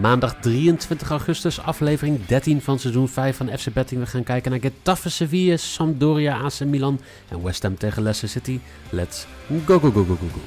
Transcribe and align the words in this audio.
Maandag 0.00 0.34
23 0.40 1.10
augustus, 1.10 1.60
aflevering 1.60 2.26
13 2.26 2.60
van 2.60 2.78
seizoen 2.78 3.08
5 3.08 3.36
van 3.36 3.58
FC 3.58 3.72
Betting. 3.72 4.00
We 4.00 4.06
gaan 4.06 4.22
kijken 4.22 4.50
naar 4.50 4.60
Getafe 4.60 5.10
Sevilla, 5.10 5.56
Sampdoria, 5.56 6.40
AC 6.40 6.60
Milan 6.60 7.00
en 7.28 7.42
West 7.42 7.62
Ham 7.62 7.76
tegen 7.76 8.02
Leicester 8.02 8.28
City. 8.28 8.60
Let's 8.90 9.26
go, 9.66 9.78
go, 9.78 9.90
go, 9.90 10.04
go, 10.04 10.04
go, 10.04 10.16
go. 10.16 10.40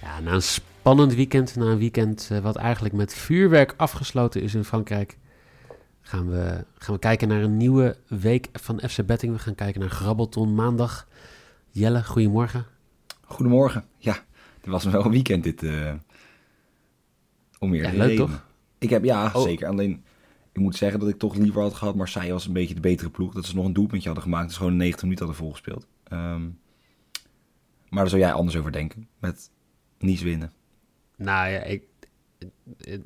Na 0.00 0.32
een 0.32 0.42
spannend 0.84 1.14
weekend, 1.14 1.56
na 1.56 1.64
een 1.64 1.78
weekend 1.78 2.28
uh, 2.32 2.38
wat 2.38 2.56
eigenlijk 2.56 2.94
met 2.94 3.14
vuurwerk 3.14 3.74
afgesloten 3.76 4.42
is 4.42 4.54
in 4.54 4.64
Frankrijk, 4.64 5.18
gaan 6.00 6.30
we, 6.30 6.64
gaan 6.74 6.94
we 6.94 7.00
kijken 7.00 7.28
naar 7.28 7.42
een 7.42 7.56
nieuwe 7.56 7.96
week 8.08 8.48
van 8.52 8.80
FC 8.88 9.06
Betting. 9.06 9.32
We 9.32 9.38
gaan 9.38 9.54
kijken 9.54 9.80
naar 9.80 9.90
Grabbelton 9.90 10.54
maandag. 10.54 11.08
Jelle, 11.70 12.04
goedemorgen. 12.04 12.66
Goedemorgen. 13.24 13.84
Ja, 13.98 14.12
het 14.60 14.66
was 14.66 14.84
wel 14.84 15.04
een 15.04 15.10
weekend 15.10 15.44
dit. 15.44 15.62
Uh, 15.62 15.92
om 17.58 17.70
meer 17.70 17.82
ja, 17.82 17.90
leuk 17.90 18.08
reden. 18.08 18.26
toch? 18.26 18.44
Ik 18.78 18.90
heb, 18.90 19.04
ja, 19.04 19.30
oh. 19.34 19.42
zeker. 19.42 19.68
Alleen, 19.68 20.04
ik 20.52 20.60
moet 20.60 20.76
zeggen 20.76 21.00
dat 21.00 21.08
ik 21.08 21.18
toch 21.18 21.34
liever 21.34 21.62
had 21.62 21.74
gehad. 21.74 21.94
Marseille 21.94 22.32
was 22.32 22.46
een 22.46 22.52
beetje 22.52 22.74
de 22.74 22.80
betere 22.80 23.10
ploeg. 23.10 23.34
Dat 23.34 23.44
ze 23.44 23.54
nog 23.54 23.64
een 23.64 23.72
doelpuntje 23.72 24.06
hadden 24.06 24.24
gemaakt. 24.24 24.50
Ze 24.52 24.56
gewoon 24.56 24.76
90 24.76 25.02
minuten 25.02 25.24
hadden 25.26 25.44
volgespeeld. 25.44 25.86
Um, 26.12 26.58
maar 27.88 28.02
daar 28.02 28.08
zou 28.08 28.20
jij 28.20 28.32
anders 28.32 28.56
over 28.56 28.72
denken. 28.72 29.08
Met 29.18 29.50
niets 29.98 30.22
winnen. 30.22 30.52
Nou 31.16 31.50
ja, 31.50 31.62
ik, 31.62 31.82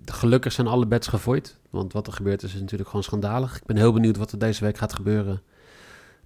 gelukkig 0.04 0.52
zijn 0.52 0.66
alle 0.66 0.86
bets 0.86 1.08
gegooid. 1.08 1.58
Want 1.70 1.92
wat 1.92 2.06
er 2.06 2.12
gebeurt 2.12 2.42
is 2.42 2.54
natuurlijk 2.54 2.88
gewoon 2.88 3.04
schandalig. 3.04 3.56
Ik 3.56 3.64
ben 3.64 3.76
heel 3.76 3.92
benieuwd 3.92 4.16
wat 4.16 4.32
er 4.32 4.38
deze 4.38 4.64
week 4.64 4.76
gaat 4.76 4.92
gebeuren. 4.92 5.42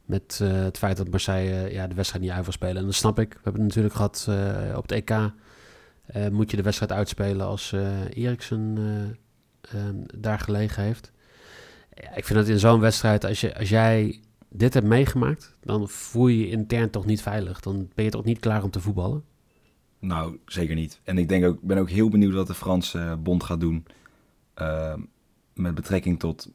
Met 0.05 0.39
uh, 0.43 0.53
het 0.53 0.79
feit 0.79 0.97
dat 0.97 1.11
Marseille 1.11 1.51
uh, 1.51 1.73
ja, 1.73 1.87
de 1.87 1.95
wedstrijd 1.95 2.25
niet 2.25 2.33
uit 2.33 2.45
wil 2.45 2.53
spelen. 2.53 2.77
En 2.77 2.85
dat 2.85 2.95
snap 2.95 3.19
ik. 3.19 3.33
We 3.33 3.41
hebben 3.43 3.63
het 3.63 3.69
natuurlijk 3.69 3.95
gehad 3.95 4.29
op 4.77 4.83
het 4.89 4.93
EK. 4.93 5.31
moet 6.33 6.51
je 6.51 6.57
de 6.57 6.63
wedstrijd 6.63 6.93
uitspelen 6.93 7.47
als 7.47 7.73
Eriksen 8.11 8.79
daar 10.15 10.39
gelegen 10.39 10.83
heeft. 10.83 11.13
Ja, 11.95 12.15
ik 12.15 12.25
vind 12.25 12.39
dat 12.39 12.49
in 12.49 12.59
zo'n 12.59 12.81
wedstrijd, 12.81 13.25
als, 13.25 13.41
je, 13.41 13.59
als 13.59 13.69
jij 13.69 14.21
dit 14.49 14.75
hebt 14.75 14.87
meegemaakt, 14.87 15.57
dan 15.61 15.89
voel 15.89 16.27
je 16.27 16.39
je 16.39 16.49
intern 16.49 16.91
toch 16.91 17.07
niet 17.07 17.23
veilig. 17.23 17.61
Dan 17.61 17.89
ben 17.95 18.05
je 18.05 18.11
toch 18.11 18.25
niet 18.25 18.39
klaar 18.39 18.63
om 18.63 18.71
te 18.71 18.81
voetballen. 18.81 19.25
Nou, 20.03 20.39
zeker 20.47 20.75
niet. 20.75 21.01
En 21.05 21.19
ik 21.19 21.29
denk 21.29 21.45
ook, 21.45 21.61
ben 21.61 21.79
ook 21.79 21.91
heel 21.91 22.09
benieuwd 22.09 22.35
wat 22.35 22.47
de 22.47 22.55
Franse 22.55 23.19
bond 23.23 23.43
gaat 23.43 23.61
doen 23.61 23.87
uh, 24.61 24.95
met 25.55 25.75
betrekking 25.75 26.19
tot 26.19 26.51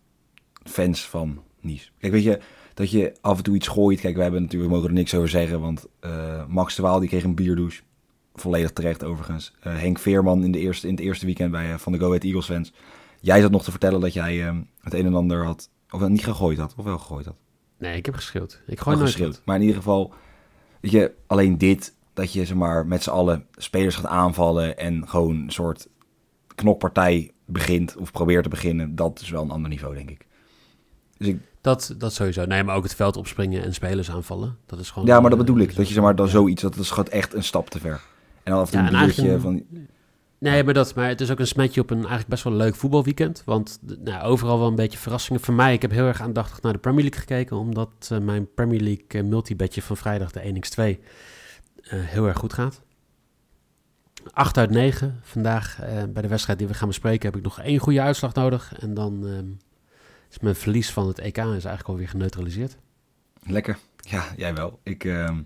fans 0.64 1.10
van 1.10 1.44
Nice. 1.62 1.90
Kijk, 1.98 2.14
weet 2.14 2.24
je, 2.24 2.40
dat 2.74 2.92
je 2.92 3.14
af 3.22 3.38
en 3.38 3.44
toe 3.44 3.56
iets 3.56 3.68
gooit. 3.68 4.00
Kijk, 4.00 4.16
we 4.16 4.22
hebben 4.22 4.42
natuurlijk, 4.42 4.70
we 4.70 4.76
mogen 4.76 4.90
er 4.90 4.96
niks 4.96 5.14
over 5.14 5.30
zeggen, 5.30 5.62
want 5.62 5.86
uh, 6.02 6.46
Max 6.48 6.76
de 6.76 6.82
Waal 6.82 7.00
die 7.00 7.10
kreeg 7.10 7.24
een 7.24 7.36
bierdouche. 7.36 7.82
Volledig 8.34 8.72
terecht 8.72 9.04
overigens. 9.04 9.54
Uh, 9.68 9.78
Henk 9.78 10.00
Veerman 10.00 10.44
in, 10.44 10.52
de 10.52 10.60
eerste, 10.60 10.88
in 10.88 10.94
het 10.94 11.04
eerste 11.04 11.26
weekend 11.26 11.52
bij 11.52 11.78
Van 11.78 11.92
de 11.92 12.00
Go 12.00 12.08
Ahead 12.08 12.24
Eagles 12.24 12.46
fans. 12.46 12.74
Jij 13.22 13.42
zat 13.42 13.52
nog 13.52 13.64
te 13.64 13.72
vertellen 13.72 14.02
dat 14.02 14.14
jij 14.14 14.38
het 14.82 14.94
een 14.94 15.06
en 15.06 15.16
ander 15.16 15.46
had, 15.46 15.70
of 15.90 16.08
niet 16.08 16.24
gegooid 16.24 16.58
had, 16.58 16.74
of 16.78 16.86
wel 16.86 16.98
gegooid 16.98 17.26
had. 17.26 17.36
Nee, 17.78 17.98
ik 17.98 18.06
heb 18.06 18.16
geschreeuwd. 18.16 18.62
Ik 18.68 18.80
gooi 18.80 18.96
nooit 18.98 19.10
geschreeuwd. 19.10 19.42
Maar 19.46 19.56
in 19.56 19.62
ieder 19.62 19.78
geval, 19.78 20.14
weet 20.82 20.92
je, 20.92 21.14
alleen 21.28 21.58
dit 21.58 21.96
dat 22.18 22.34
je 22.34 22.46
zeg 22.46 22.58
maar, 22.58 22.86
met 22.86 23.04
z'n 23.04 23.10
allen 23.10 23.46
spelers 23.56 23.96
gaat 23.96 24.06
aanvallen 24.06 24.78
en 24.78 25.08
gewoon 25.08 25.36
een 25.36 25.52
soort 25.52 25.88
knokpartij 26.56 27.32
begint 27.46 27.96
of 27.96 28.12
probeert 28.12 28.44
te 28.44 28.50
beginnen, 28.50 28.96
dat 28.96 29.20
is 29.22 29.30
wel 29.30 29.44
een 29.44 29.52
ander 29.52 29.70
niveau, 29.70 29.96
denk 29.96 30.10
ik. 30.10 30.26
Dus 31.18 31.28
ik... 31.28 31.38
Dat, 31.62 31.96
dat 31.98 32.14
sowieso. 32.14 32.46
Nee, 32.46 32.64
maar 32.64 32.76
ook 32.76 32.84
het 32.84 32.96
veld 32.96 33.18
opspringen 33.18 33.64
en 33.64 33.74
spelers 33.74 34.12
aanvallen. 34.12 34.58
Dat 34.66 34.80
is 34.80 34.90
gewoon. 34.90 35.08
Ja, 35.08 35.20
maar 35.20 35.30
dat 35.30 35.40
bedoel 35.40 35.58
ik. 35.58 35.76
Dat 35.76 35.88
je 35.88 35.94
zeg 35.94 36.04
maar 36.04 36.16
dan 36.16 36.26
ja. 36.26 36.32
zoiets, 36.32 36.62
dat 36.62 36.76
is 36.76 36.90
gewoon 36.90 37.10
echt 37.10 37.34
een 37.34 37.44
stap 37.44 37.70
te 37.70 37.80
ver. 37.80 38.02
En 38.44 38.52
dan 38.52 38.62
af 38.62 38.74
en 38.74 38.88
toe 38.88 38.98
ja, 38.98 39.34
een 39.34 39.42
van. 39.42 39.64
Nee, 40.40 40.64
maar, 40.64 40.74
dat, 40.74 40.96
maar 40.96 41.08
het 41.08 41.22
is 41.22 41.32
ook 41.32 41.40
een 41.40 41.48
smetje 41.48 41.82
op 41.82 41.90
een 41.90 41.98
eigenlijk 41.98 42.28
best 42.28 42.44
wel 42.44 42.54
leuk 42.54 42.76
voetbalweekend. 42.76 43.42
Want 43.46 43.80
nou, 44.04 44.24
overal 44.24 44.60
wel 44.60 44.68
een 44.68 44.76
beetje 44.76 44.98
verrassingen. 44.98 45.42
Voor 45.42 45.54
mij, 45.54 45.74
ik 45.74 45.82
heb 45.82 45.92
heel 45.92 46.06
erg 46.06 46.22
aandachtig 46.22 46.62
naar 46.62 46.74
de 46.74 46.80
Premier 46.80 47.04
League 47.04 47.20
gekeken. 47.20 47.58
Omdat 47.58 48.10
uh, 48.12 48.20
mijn 48.20 48.54
Premier 48.54 48.82
League 48.82 49.06
uh, 49.24 49.30
multibedje 49.30 49.82
van 49.82 49.98
vrijdag, 49.98 50.32
de 50.32 50.54
1x2, 50.54 50.84
uh, 50.84 50.96
heel 51.90 52.28
erg 52.28 52.38
goed 52.38 52.54
gaat. 52.54 52.82
8 54.34 54.58
uit 54.58 54.70
9. 54.70 55.20
Vandaag 55.22 55.80
uh, 55.82 56.04
bij 56.10 56.22
de 56.22 56.28
wedstrijd 56.28 56.60
die 56.60 56.68
we 56.68 56.74
gaan 56.74 56.88
bespreken 56.88 57.30
heb 57.30 57.38
ik 57.38 57.44
nog 57.44 57.60
één 57.60 57.80
goede 57.80 58.02
uitslag 58.02 58.34
nodig. 58.34 58.80
En 58.80 58.94
dan 58.94 59.26
uh, 59.26 59.38
is 60.30 60.40
mijn 60.40 60.56
verlies 60.56 60.92
van 60.92 61.08
het 61.08 61.20
EK 61.20 61.38
is 61.38 61.44
eigenlijk 61.46 61.88
alweer 61.88 62.10
geneutraliseerd. 62.10 62.78
Lekker. 63.44 63.78
Ja, 63.96 64.26
jij 64.38 64.56
wel. 64.56 64.80
Ik 64.84 65.04
ehm, 65.04 65.42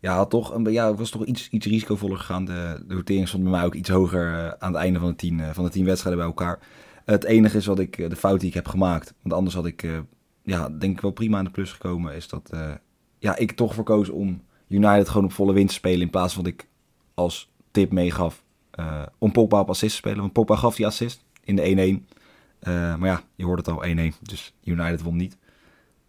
ja, 0.00 0.14
had 0.14 0.30
toch 0.30 0.54
een, 0.54 0.72
ja, 0.72 0.94
was 0.94 1.10
toch 1.10 1.24
iets, 1.24 1.48
iets 1.48 1.66
risicovoller 1.66 2.16
gegaan. 2.16 2.44
De, 2.44 2.84
de 2.86 2.94
rotering 2.94 3.28
stond 3.28 3.42
bij 3.42 3.52
mij 3.52 3.64
ook 3.64 3.74
iets 3.74 3.88
hoger 3.88 4.32
uh, 4.32 4.48
aan 4.48 4.72
het 4.72 4.82
einde 4.82 4.98
van 4.98 5.08
de 5.08 5.16
tien, 5.16 5.54
van 5.54 5.64
de 5.64 5.70
tien 5.70 5.84
wedstrijden 5.84 6.20
bij 6.20 6.30
elkaar. 6.30 6.58
Het 7.04 7.24
enige 7.24 7.56
is 7.56 7.66
wat 7.66 7.78
ik, 7.78 7.96
de 7.96 8.16
fout 8.16 8.40
die 8.40 8.48
ik 8.48 8.54
heb 8.54 8.68
gemaakt, 8.68 9.14
want 9.22 9.34
anders 9.34 9.54
had 9.54 9.66
ik, 9.66 9.88
ja, 10.42 10.68
denk 10.68 10.96
ik 10.96 11.00
wel 11.00 11.10
prima 11.10 11.38
aan 11.38 11.44
de 11.44 11.50
plus 11.50 11.72
gekomen, 11.72 12.14
is 12.14 12.28
dat 12.28 12.50
ja, 13.18 13.36
ik 13.36 13.52
toch 13.52 13.74
verkoos 13.74 14.08
om 14.08 14.42
United 14.72 15.08
gewoon 15.08 15.24
op 15.24 15.32
volle 15.32 15.52
winst 15.52 15.74
spelen. 15.74 16.00
In 16.00 16.10
plaats 16.10 16.34
van 16.34 16.44
dat 16.44 16.52
ik 16.52 16.66
als 17.14 17.50
tip 17.70 17.92
meegaf 17.92 18.44
uh, 18.80 19.02
om 19.18 19.32
Pogba 19.32 19.60
op 19.60 19.68
assist 19.68 19.90
te 19.90 19.96
spelen. 19.96 20.18
Want 20.18 20.32
Pogba 20.32 20.56
gaf 20.56 20.76
die 20.76 20.86
assist 20.86 21.24
in 21.44 21.56
de 21.56 22.00
1-1. 22.08 22.14
Uh, 22.68 22.96
maar 22.96 23.08
ja, 23.08 23.22
je 23.34 23.44
hoort 23.44 23.66
het 23.66 23.76
al 23.76 23.84
1-1. 23.86 24.18
Dus 24.22 24.54
United 24.64 25.02
won 25.02 25.16
niet. 25.16 25.36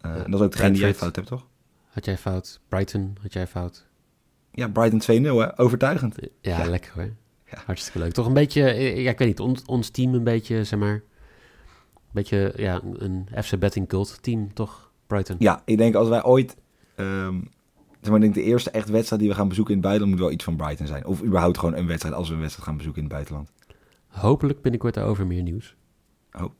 Uh, 0.06 0.12
en 0.12 0.30
dat 0.30 0.40
is 0.40 0.46
ook 0.46 0.52
degene 0.52 0.70
die 0.70 0.80
jij 0.80 0.94
fout 0.94 1.16
hebt, 1.16 1.28
toch? 1.28 1.46
Had 1.88 2.04
jij 2.04 2.18
fout? 2.18 2.60
Brighton, 2.68 3.16
had 3.20 3.32
jij 3.32 3.46
fout? 3.46 3.86
Ja, 4.52 4.68
Brighton 4.68 5.22
2-0, 5.22 5.24
hè? 5.24 5.58
Overtuigend. 5.58 6.16
Ja, 6.40 6.58
ja. 6.58 6.68
lekker 6.68 6.92
hoor. 6.94 7.12
Ja. 7.50 7.62
Hartstikke 7.66 7.98
leuk. 7.98 8.12
Toch 8.12 8.26
een 8.26 8.32
beetje, 8.32 8.62
ja, 9.02 9.10
ik 9.10 9.18
weet 9.18 9.28
niet, 9.28 9.40
ons, 9.40 9.62
ons 9.64 9.90
team 9.90 10.14
een 10.14 10.24
beetje, 10.24 10.64
zeg 10.64 10.78
maar, 10.78 10.92
een 10.92 11.02
beetje, 12.12 12.52
ja, 12.56 12.80
een 12.92 13.28
FC 13.42 13.58
Betting 13.58 13.88
cult 13.88 14.22
team, 14.22 14.54
toch? 14.54 14.92
Brighton. 15.06 15.36
Ja, 15.38 15.62
ik 15.64 15.78
denk 15.78 15.94
als 15.94 16.08
wij 16.08 16.24
ooit 16.24 16.56
um, 16.96 17.40
zeg 17.40 17.48
maar, 18.10 18.20
denk 18.20 18.34
de 18.34 18.42
eerste 18.42 18.70
echt 18.70 18.88
wedstrijd 18.88 19.20
die 19.20 19.30
we 19.30 19.36
gaan 19.36 19.48
bezoeken 19.48 19.74
in 19.74 19.80
het 19.80 19.88
buitenland 19.88 20.18
moet 20.18 20.26
wel 20.28 20.36
iets 20.36 20.44
van 20.44 20.56
Brighton 20.56 20.86
zijn. 20.86 21.06
Of 21.06 21.22
überhaupt 21.22 21.58
gewoon 21.58 21.76
een 21.76 21.86
wedstrijd 21.86 22.14
als 22.14 22.28
we 22.28 22.34
een 22.34 22.40
wedstrijd 22.40 22.68
gaan 22.68 22.76
bezoeken 22.76 23.02
in 23.02 23.08
het 23.08 23.16
buitenland. 23.16 23.52
Hopelijk 24.06 24.62
binnenkort 24.62 24.98
over 24.98 25.26
meer 25.26 25.42
nieuws. 25.42 25.76
Oh. 26.32 26.52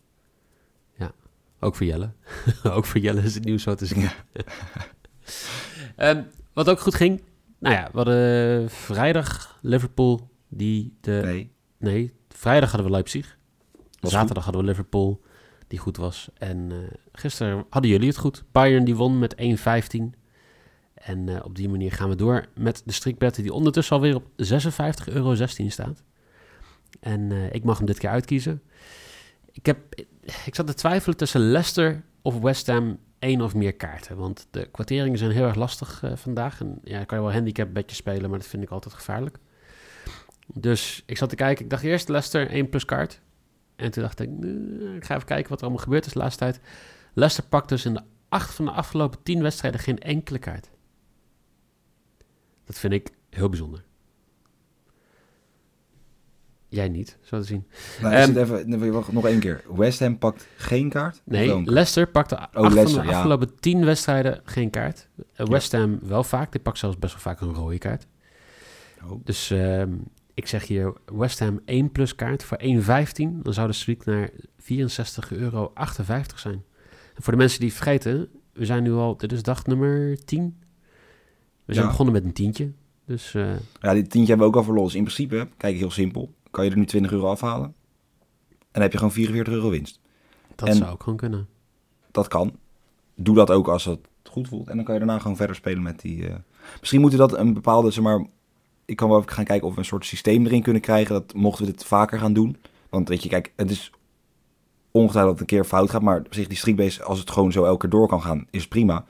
Ja, 0.96 1.12
ook 1.60 1.74
voor 1.74 1.86
Jelle. 1.86 2.12
ook 2.76 2.84
voor 2.84 3.00
Jelle 3.00 3.22
is 3.22 3.34
het 3.34 3.44
nieuws 3.44 3.62
zo 3.62 3.74
te 3.74 3.86
zien. 3.86 4.08
um, 5.96 6.26
wat 6.52 6.68
ook 6.68 6.80
goed 6.80 6.94
ging, 6.94 7.22
nou 7.58 7.74
ja, 7.74 7.88
we 7.92 7.96
hadden 7.96 8.70
vrijdag 8.70 9.58
Liverpool 9.62 10.30
die 10.48 10.96
de... 11.00 11.20
Nee. 11.24 11.52
Nee, 11.78 12.12
vrijdag 12.28 12.70
hadden 12.70 12.88
we 12.88 12.94
Leipzig. 12.94 13.38
Was 14.00 14.12
Zaterdag 14.12 14.44
goed. 14.44 14.44
hadden 14.44 14.60
we 14.60 14.68
Liverpool 14.68 15.22
die 15.66 15.78
goed 15.78 15.96
was. 15.96 16.28
En 16.34 16.70
uh, 16.70 16.78
gisteren 17.12 17.66
hadden 17.70 17.90
jullie 17.90 18.08
het 18.08 18.16
goed. 18.16 18.44
Bayern 18.52 18.84
die 18.84 18.96
won 18.96 19.18
met 19.18 19.34
1-15. 19.34 20.23
En 21.04 21.28
uh, 21.28 21.40
op 21.44 21.56
die 21.56 21.68
manier 21.68 21.92
gaan 21.92 22.08
we 22.08 22.16
door 22.16 22.46
met 22.54 22.82
de 22.84 22.92
strikbetten 22.92 23.42
die 23.42 23.52
ondertussen 23.52 23.96
alweer 23.96 24.14
op 24.14 24.24
56,16 24.24 25.12
euro 25.12 25.34
staat. 25.68 26.02
En 27.00 27.20
uh, 27.20 27.52
ik 27.52 27.64
mag 27.64 27.76
hem 27.76 27.86
dit 27.86 27.98
keer 27.98 28.10
uitkiezen. 28.10 28.62
Ik, 29.52 29.66
heb, 29.66 29.78
ik 30.44 30.54
zat 30.54 30.66
te 30.66 30.74
twijfelen 30.74 31.16
tussen 31.16 31.40
Leicester 31.40 32.02
of 32.22 32.40
West 32.40 32.66
Ham 32.66 32.98
één 33.18 33.40
of 33.40 33.54
meer 33.54 33.74
kaarten. 33.74 34.16
Want 34.16 34.46
de 34.50 34.68
kwarteringen 34.70 35.18
zijn 35.18 35.30
heel 35.30 35.46
erg 35.46 35.54
lastig 35.54 36.02
vandaag. 36.14 36.60
En 36.60 36.78
ja, 36.84 37.04
kan 37.04 37.18
je 37.18 37.24
wel 37.24 37.32
handicap 37.32 37.74
bedje 37.74 37.96
spelen, 37.96 38.30
maar 38.30 38.38
dat 38.38 38.48
vind 38.48 38.62
ik 38.62 38.70
altijd 38.70 38.94
gevaarlijk. 38.94 39.38
Dus 40.46 41.02
ik 41.06 41.16
zat 41.16 41.28
te 41.28 41.36
kijken. 41.36 41.64
Ik 41.64 41.70
dacht 41.70 41.82
eerst 41.82 42.08
Leicester 42.08 42.50
1 42.50 42.68
plus 42.68 42.84
kaart. 42.84 43.20
En 43.76 43.90
toen 43.90 44.02
dacht 44.02 44.20
ik, 44.20 44.28
ik 44.96 45.04
ga 45.04 45.14
even 45.14 45.26
kijken 45.26 45.48
wat 45.48 45.58
er 45.58 45.64
allemaal 45.64 45.84
gebeurd 45.84 46.06
is 46.06 46.12
de 46.12 46.18
laatste 46.18 46.38
tijd. 46.38 46.60
Leicester 47.12 47.44
pakt 47.48 47.68
dus 47.68 47.84
in 47.84 47.94
de 47.94 48.02
acht 48.28 48.54
van 48.54 48.64
de 48.64 48.70
afgelopen 48.70 49.22
tien 49.22 49.42
wedstrijden 49.42 49.80
geen 49.80 49.98
enkele 49.98 50.38
kaart. 50.38 50.70
Dat 52.64 52.78
vind 52.78 52.92
ik 52.92 53.10
heel 53.30 53.48
bijzonder. 53.48 53.84
Jij 56.68 56.88
niet, 56.88 57.18
zo 57.22 57.38
te 57.38 57.44
zien. 57.44 57.66
Nou, 58.00 58.24
zit 58.24 58.36
even, 58.36 58.68
nog 59.10 59.26
één 59.26 59.40
keer. 59.40 59.64
West 59.74 60.00
Ham 60.00 60.18
pakt 60.18 60.46
geen 60.56 60.88
kaart? 60.88 61.22
Nee. 61.24 61.64
Leicester 61.64 62.06
pakte 62.06 62.36
acht 62.38 62.52
van 62.52 62.64
Oh, 62.64 62.72
Leicester, 62.72 63.02
de 63.02 63.08
ja. 63.08 63.16
afgelopen 63.16 63.60
tien 63.60 63.84
wedstrijden 63.84 64.40
geen 64.44 64.70
kaart. 64.70 65.08
Eh, 65.34 65.46
West 65.46 65.72
Ham 65.72 65.98
wel 66.02 66.24
vaak. 66.24 66.52
Die 66.52 66.60
pakt 66.60 66.78
zelfs 66.78 66.98
best 66.98 67.12
wel 67.12 67.22
vaak 67.22 67.40
een 67.40 67.54
rode 67.54 67.78
kaart. 67.78 68.06
Oh. 69.04 69.24
Dus 69.24 69.50
ehm, 69.50 69.92
ik 70.34 70.46
zeg 70.46 70.66
hier 70.66 70.92
West 71.04 71.38
Ham 71.38 71.60
1 71.64 71.92
plus 71.92 72.14
kaart 72.14 72.44
voor 72.44 72.58
1,15. 72.62 73.42
Dan 73.42 73.52
zou 73.52 73.66
de 73.66 73.72
streak 73.72 74.04
naar 74.04 74.30
64,58 74.30 75.28
euro 75.28 75.72
zijn. 76.34 76.64
En 77.14 77.22
voor 77.22 77.32
de 77.32 77.38
mensen 77.38 77.60
die 77.60 77.72
vergeten, 77.72 78.28
we 78.52 78.64
zijn 78.64 78.82
nu 78.82 78.92
al, 78.92 79.16
dit 79.16 79.32
is 79.32 79.42
dag 79.42 79.66
nummer 79.66 80.24
10. 80.24 80.62
We 81.64 81.72
zijn 81.74 81.84
Ja. 81.86 81.90
begonnen 81.90 82.14
met 82.14 82.24
een 82.24 82.32
tientje. 82.32 82.72
Dus 83.06 83.34
eh, 83.34 83.50
Ja, 83.80 83.92
dit 83.94 84.10
tientje 84.10 84.28
hebben 84.28 84.38
we 84.38 84.52
ook 84.52 84.56
al 84.56 84.62
verloren. 84.64 84.86
Dus 84.88 84.94
in 84.96 85.02
principe, 85.04 85.48
kijk 85.56 85.76
heel 85.76 85.90
simpel, 85.90 86.32
kan 86.50 86.64
je 86.64 86.70
er 86.70 86.76
nu 86.76 86.84
20 86.86 87.12
euro 87.12 87.26
afhalen. 87.28 87.74
En 88.48 88.54
dan 88.72 88.82
heb 88.82 88.92
je 88.92 88.98
gewoon 88.98 89.12
44 89.12 89.52
euro 89.54 89.70
winst. 89.70 90.00
dat 90.54 90.68
En- 90.68 90.74
zou 90.74 90.90
ook 90.92 91.02
gewoon 91.02 91.18
kunnen. 91.18 91.46
Dat 92.10 92.28
kan. 92.28 92.52
Doe 93.14 93.34
dat 93.34 93.50
ook 93.50 93.68
als 93.68 93.84
het 93.84 94.00
goed 94.22 94.48
voelt. 94.48 94.68
En 94.68 94.76
dan 94.76 94.84
kan 94.84 94.94
je 94.94 95.00
daarna 95.00 95.18
gewoon 95.18 95.36
verder 95.36 95.56
spelen 95.56 95.82
met 95.82 96.00
die... 96.00 96.28
eh, 96.28 96.34
Misschien 96.80 97.00
moeten 97.00 97.18
we 97.18 97.26
dat 97.28 97.38
een 97.38 97.54
bepaalde, 97.54 97.90
zeg 97.90 98.04
maar... 98.04 98.26
Ik 98.84 98.96
kan 98.96 99.08
wel 99.08 99.18
even 99.18 99.32
gaan 99.32 99.44
kijken 99.44 99.66
of 99.66 99.72
we 99.74 99.78
een 99.78 99.84
soort 99.84 100.06
systeem 100.06 100.46
erin 100.46 100.62
kunnen 100.62 100.82
krijgen. 100.82 101.14
Dat 101.14 101.34
mochten 101.34 101.64
we 101.66 101.70
dit 101.72 101.84
vaker 101.84 102.18
gaan 102.18 102.32
doen. 102.32 102.56
Want 102.88 103.08
weet 103.08 103.22
je, 103.22 103.28
kijk, 103.28 103.52
het 103.56 103.70
is 103.70 103.90
ongetwijfeld 104.90 105.12
dat 105.38 105.40
het 105.40 105.50
een 105.50 105.56
keer 105.58 105.64
fout 105.68 105.90
gaat. 105.90 106.02
Maar 106.02 106.18
op 106.18 106.34
zich, 106.34 106.46
die 106.48 106.56
streakbase, 106.56 107.02
als 107.02 107.18
het 107.18 107.30
gewoon 107.30 107.52
zo 107.52 107.64
elke 107.64 107.78
keer 107.80 107.90
door 107.90 108.08
kan 108.08 108.22
gaan, 108.22 108.46
is 108.50 108.68
prima. 108.68 109.04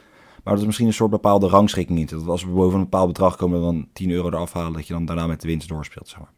Maar 0.44 0.52
dat 0.52 0.60
er 0.60 0.66
misschien 0.66 0.86
een 0.86 0.92
soort 0.92 1.10
bepaalde 1.10 1.48
rangschikking 1.48 1.98
in. 1.98 2.06
Dat 2.06 2.26
als 2.26 2.44
we 2.44 2.50
boven 2.50 2.78
een 2.78 2.84
bepaald 2.84 3.08
bedrag 3.08 3.36
komen, 3.36 3.60
dan 3.60 3.88
10 3.92 4.10
euro 4.10 4.28
eraf 4.28 4.52
halen. 4.52 4.72
Dat 4.72 4.86
je 4.86 4.92
dan 4.92 5.04
daarna 5.04 5.26
met 5.26 5.40
de 5.40 5.46
winst 5.46 5.68
doorspeelt, 5.68 6.08
zeg 6.08 6.18
maar. 6.18 6.32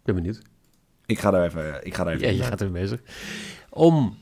Ik 0.00 0.06
ben 0.06 0.14
benieuwd. 0.14 0.40
Ik 1.06 1.18
ga 1.18 1.30
daar 1.30 1.44
even, 1.44 1.86
ik 1.86 1.94
ga 1.94 2.04
daar 2.04 2.14
even 2.14 2.26
Ja, 2.26 2.32
je 2.32 2.42
gaat 2.42 2.60
er 2.60 2.70
bezig. 2.70 3.02
Om 3.70 4.16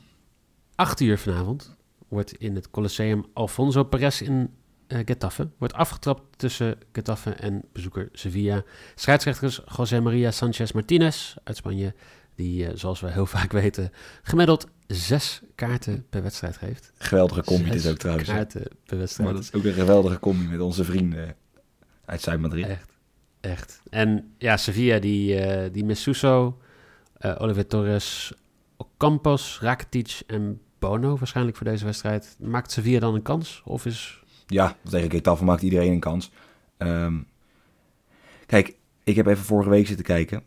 8 0.75 0.99
uur 0.99 1.17
vanavond 1.17 1.75
wordt 2.07 2.33
in 2.33 2.55
het 2.55 2.69
Colosseum 2.69 3.25
Alfonso 3.33 3.83
Perez 3.83 4.21
in 4.21 4.53
eh 4.87 4.99
Getafe 5.05 5.49
wordt 5.57 5.73
afgetrapt 5.73 6.21
tussen 6.37 6.77
Getafe 6.91 7.29
en 7.29 7.63
bezoeker 7.73 8.09
Sevilla. 8.11 8.63
Scheidsrechters 8.95 9.61
José 9.77 10.01
Maria 10.01 10.31
Sanchez 10.31 10.71
Martinez 10.71 11.35
uit 11.43 11.57
Spanje, 11.57 11.93
die 12.39 12.65
eh, 12.65 12.71
zoals 12.75 12.99
we 12.99 13.11
heel 13.11 13.25
vaak 13.37 13.51
weten 13.51 13.91
gemiddeld 14.23 14.67
zes 14.87 15.41
kaarten 15.55 16.05
per 16.09 16.21
wedstrijd 16.21 16.57
geeft. 16.57 16.91
Geweldige 16.97 17.43
combi 17.43 17.69
dit 17.69 17.81
Zes 17.81 17.91
ook 17.91 17.97
trouwens. 17.97 18.29
Kaarten 18.29 18.67
per 18.85 18.97
wedstrijd. 18.97 19.29
Maar 19.29 19.39
dat 19.39 19.47
is 19.47 19.53
ook 19.53 19.63
een 19.63 19.73
geweldige 19.73 20.19
combi 20.19 20.47
met 20.47 20.59
onze 20.59 20.83
vrienden 20.83 21.35
uit 22.05 22.21
Zuid-Madrid. 22.21 22.65
Echt, 22.65 22.91
echt. 23.39 23.81
En 23.89 24.33
ja, 24.37 24.57
Sevilla, 24.57 24.99
die, 24.99 25.39
eh 25.39 25.73
die 25.73 25.85
mist 25.85 26.01
Suso, 26.01 26.57
eh 27.17 27.35
Oliver 27.41 27.67
Torres, 27.67 28.33
Ocampos, 28.77 29.59
Rakitic 29.61 30.21
en 30.27 30.61
Bono 30.79 31.17
waarschijnlijk 31.17 31.57
voor 31.57 31.67
deze 31.67 31.85
wedstrijd. 31.85 32.35
Maakt 32.39 32.71
Sevilla 32.71 32.99
dan 32.99 33.15
een 33.15 33.21
kans? 33.21 33.61
Of 33.65 33.85
is... 33.85 34.23
Ja, 34.47 34.75
tegen 34.89 35.11
Getafe 35.11 35.43
maakt 35.43 35.61
iedereen 35.61 35.91
een 35.91 35.99
kans. 35.99 36.31
Ehm, 36.77 37.17
kijk, 38.45 38.75
ik 39.03 39.15
heb 39.15 39.27
even 39.27 39.43
vorige 39.43 39.69
week 39.69 39.87
zitten 39.87 40.05
kijken. 40.05 40.43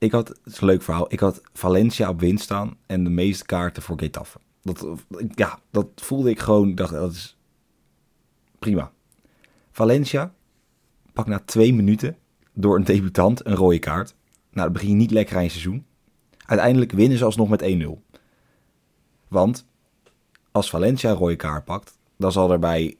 Ik 0.00 0.12
had, 0.12 0.28
het 0.28 0.38
is 0.44 0.60
een 0.60 0.66
leuk 0.66 0.82
verhaal, 0.82 1.12
ik 1.12 1.20
had 1.20 1.40
Valencia 1.52 2.08
op 2.08 2.20
winst 2.20 2.44
staan 2.44 2.76
en 2.86 3.04
de 3.04 3.10
meeste 3.10 3.44
kaarten 3.44 3.82
voor 3.82 3.98
Getafe. 3.98 4.38
Dat, 4.62 4.86
ja, 5.34 5.58
dat 5.70 5.86
voelde 5.94 6.30
ik 6.30 6.38
gewoon, 6.38 6.74
dacht, 6.74 6.92
dat 6.92 7.12
is 7.12 7.36
prima. 8.58 8.92
Valencia 9.70 10.34
pakt 11.12 11.28
na 11.28 11.38
twee 11.44 11.74
minuten 11.74 12.16
door 12.52 12.76
een 12.76 12.84
debutant 12.84 13.46
een 13.46 13.54
rode 13.54 13.78
kaart. 13.78 14.14
Nou, 14.50 14.64
dan 14.64 14.72
begin 14.72 14.88
je 14.88 14.94
niet 14.94 15.10
lekker 15.10 15.36
aan 15.36 15.42
je 15.42 15.48
seizoen. 15.48 15.84
Uiteindelijk 16.46 16.92
winnen 16.92 17.18
ze 17.18 17.24
alsnog 17.24 17.48
met 17.48 17.62
1-0. 17.62 17.86
Want 19.28 19.66
als 20.50 20.70
Valencia 20.70 21.10
een 21.10 21.16
rode 21.16 21.36
kaart 21.36 21.64
pakt, 21.64 21.98
dan 22.16 22.32
zal 22.32 22.52
er 22.52 22.58
bij 22.58 22.96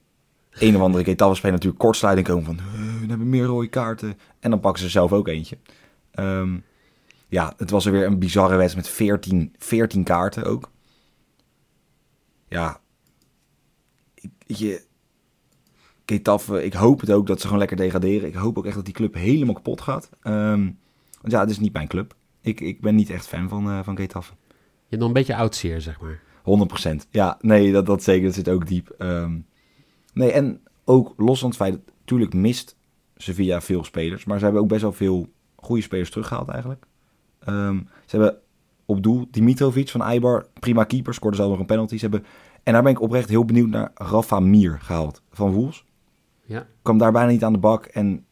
een 0.51 0.77
of 0.77 0.83
andere 0.83 1.05
Getafe-speler 1.05 1.55
natuurlijk 1.55 1.83
kortsluiting 1.83 2.27
komen 2.27 2.45
van... 2.45 2.59
"Eh, 2.59 3.01
we 3.01 3.07
hebben 3.07 3.29
meer 3.29 3.45
rode 3.45 3.69
kaarten. 3.69 4.19
En 4.41 4.51
dan 4.51 4.61
pakken 4.61 4.83
ze 4.83 4.89
zelf 4.89 5.13
ook 5.13 5.29
eentje. 5.29 5.59
Ehm, 6.11 6.59
ja, 7.31 7.55
het 7.57 7.71
was 7.71 7.87
er 7.87 7.93
weer 7.93 8.07
een 8.07 8.19
bizarre 8.19 8.57
wedstrijd 8.57 8.87
met 8.87 8.97
14, 8.97 9.55
14 9.59 10.05
kaarten 10.05 10.45
ook. 10.45 10.71
Ja, 12.49 12.81
ik, 14.15 14.31
je, 14.47 14.85
Getafe, 16.07 16.65
ik 16.65 16.73
hoop 16.73 17.01
het 17.01 17.11
ook 17.11 17.27
dat 17.27 17.39
ze 17.39 17.45
gewoon 17.45 17.59
lekker 17.59 17.77
degraderen. 17.77 18.29
Ik 18.29 18.35
hoop 18.35 18.59
ook 18.59 18.67
echt 18.67 18.75
dat 18.75 18.85
die 18.85 18.95
club 18.95 19.15
helemaal 19.15 19.55
kapot 19.55 19.81
gaat. 19.81 20.11
Ehm, 20.23 20.63
want 21.21 21.33
ja, 21.33 21.41
het 21.41 21.51
is 21.51 21.59
niet 21.59 21.73
mijn 21.73 21.89
club. 21.89 22.15
Ik, 22.41 22.61
ik 22.61 22.81
ben 22.81 22.95
niet 22.95 23.11
echt 23.11 23.27
fan 23.27 23.49
van, 23.49 23.71
eh 23.71 23.83
van 23.83 23.97
Getafe. 23.97 24.33
Je 24.49 24.97
hebt 24.97 25.01
nog 25.01 25.09
een 25.09 25.13
beetje 25.13 25.37
oudseer, 25.37 25.81
zeg 25.81 26.01
maar. 26.01 26.21
100%. 27.05 27.09
Ja, 27.11 27.39
nee, 27.41 27.73
dat, 27.73 27.87
dat 27.87 28.03
zeker. 28.03 28.25
Dat 28.25 28.35
zit 28.35 28.49
ook 28.49 28.67
diep. 28.67 28.95
Ehm, 28.99 29.39
nee, 30.13 30.33
en 30.33 30.61
ook 30.85 31.15
los 31.17 31.41
van 31.41 31.49
het 31.49 31.59
feit 31.59 31.73
dat 31.73 31.95
natuurlijk 31.99 32.35
mist 32.35 32.77
Sevilla 33.17 33.61
veel 33.61 33.85
spelers. 33.85 34.25
Maar 34.25 34.39
ze 34.39 34.45
hebben 34.45 34.63
ook 34.63 34.69
best 34.69 34.83
wel 34.83 34.93
veel 34.93 35.33
goede 35.57 35.83
spelers 35.83 36.11
teruggehaald 36.11 36.49
eigenlijk. 36.49 36.87
Ehm, 37.41 37.79
ze 38.07 38.17
hebben 38.17 38.39
op 38.85 39.03
doel 39.03 39.29
Dimitrovic 39.31 39.89
van 39.89 40.03
Eibar, 40.03 40.47
prima 40.61 40.85
keeper, 40.85 41.15
scoorde 41.15 41.37
zelf 41.37 41.51
nog 41.51 41.59
een 41.59 41.67
penalty. 41.67 41.95
Ze 41.95 42.09
hebben, 42.09 42.25
en 42.63 42.73
daar 42.73 42.83
ben 42.83 42.93
ik 42.93 43.01
oprecht 43.01 43.29
heel 43.29 43.45
benieuwd 43.45 43.69
naar 43.69 43.91
Rafa 43.95 44.41
Mir 44.41 44.79
gehaald 44.81 45.23
van 45.31 45.53
Woels. 45.53 45.85
Ja. 46.45 46.67
Kwam 46.83 46.99
daar 46.99 47.13
bijna 47.13 47.31
niet 47.31 47.45
aan 47.45 47.53
de 47.53 47.59
bak 47.59 47.85
en 47.85 48.25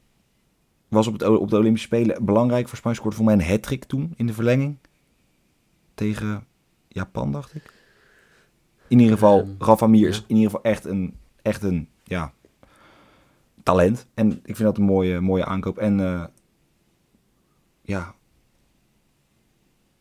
was 0.89 1.07
op, 1.07 1.13
het, 1.13 1.23
op 1.23 1.51
de 1.51 1.57
Olympische 1.57 1.87
Spelen 1.87 2.25
belangrijk 2.25 2.69
voor 2.69 2.79
Spanje. 2.79 2.97
Scoorde 2.97 3.17
voor 3.17 3.25
mij 3.25 3.35
een 3.35 3.43
hat 3.43 3.89
toen 3.89 4.13
in 4.17 4.27
de 4.27 4.33
verlenging. 4.33 4.77
Tegen 5.95 6.47
Japan, 6.89 7.33
dacht 7.33 7.55
ik. 7.55 7.73
In 8.89 8.99
ieder 8.99 9.15
geval, 9.15 9.41
Ehm, 9.41 9.51
Rafa 9.59 9.87
Mir 9.87 10.09
is 10.09 10.25
in 10.27 10.37
ieder 10.37 10.51
geval 10.51 10.63
echt 10.63 10.85
een, 10.85 11.15
echt 11.43 11.63
een 11.63 11.89
ja, 12.05 12.33
talent. 13.63 14.07
En 14.15 14.33
ik 14.33 14.57
vind 14.57 14.59
dat 14.59 14.79
een 14.79 14.85
mooie, 14.85 15.21
mooie 15.21 15.45
aankoop. 15.45 15.79
En 15.79 16.01
eh, 16.01 16.25
ja, 17.83 18.15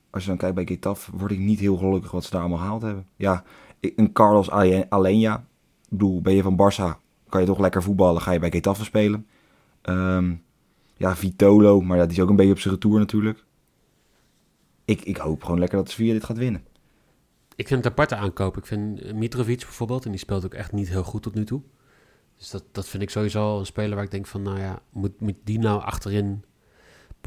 als 0.10 0.24
je 0.24 0.30
dan 0.30 0.38
kijkt 0.38 0.56
bij 0.56 0.66
Getafe, 0.66 1.18
word 1.18 1.32
ik 1.32 1.40
niet 1.40 1.60
heel 1.60 1.78
gelukkig 1.78 2.12
wat 2.12 2.24
ze 2.24 2.32
daar 2.32 2.40
allemaal 2.40 2.60
gehaald 2.60 2.82
hebben. 2.82 3.08
Ja, 3.16 3.44
een 3.80 4.12
Carlos 4.12 4.50
Ale- 4.50 4.86
Alenia. 4.90 5.36
Ik 5.82 5.90
bedoel, 5.90 6.22
ben 6.22 6.34
je 6.34 6.42
van 6.42 6.58
Barça, 6.58 7.00
kan 7.30 7.42
je 7.42 7.48
toch 7.48 7.60
lekker 7.60 7.84
voetballen, 7.84 8.22
ga 8.22 8.32
je 8.32 8.40
bij 8.40 8.52
Getafe 8.52 8.84
spelen. 8.84 9.28
Ehm, 9.82 10.36
ja, 10.98 11.16
Vitolo, 11.16 11.82
maar 11.82 11.98
die 11.98 12.18
is 12.18 12.24
ook 12.24 12.30
een 12.30 12.36
beetje 12.36 12.52
op 12.52 12.60
zijn 12.60 12.74
retour 12.74 13.00
natuurlijk. 13.00 13.46
Ik, 14.86 15.02
ik 15.02 15.18
hoop 15.18 15.44
gewoon 15.44 15.60
lekker 15.60 15.78
dat 15.78 15.90
Sevilla 15.90 16.14
dit 16.14 16.24
gaat 16.24 16.38
winnen. 16.38 16.64
Ik 17.56 17.68
vind 17.68 17.84
het 17.84 17.92
aparte 17.94 18.16
aankoop. 18.16 18.58
Ik 18.58 18.66
vind 18.66 19.14
Mitrovic 19.14 19.60
bijvoorbeeld, 19.60 20.06
en 20.06 20.12
die 20.12 20.20
speelt 20.20 20.46
ook 20.46 20.54
echt 20.54 20.72
niet 20.72 20.90
heel 20.90 21.04
goed 21.04 21.24
tot 21.24 21.34
nu 21.34 21.46
toe. 21.46 21.62
Dus 22.38 22.50
dat, 22.50 22.64
dat 22.72 22.88
vind 22.88 23.04
ik 23.04 23.10
sowieso 23.10 23.60
een 23.60 23.66
speler 23.66 23.96
waar 23.96 24.04
ik 24.04 24.12
denk 24.12 24.26
van, 24.26 24.42
nou 24.42 24.60
ja, 24.60 24.82
moet, 24.90 25.20
moet 25.20 25.36
die 25.44 25.60
nou 25.60 25.82
achterin 25.82 26.44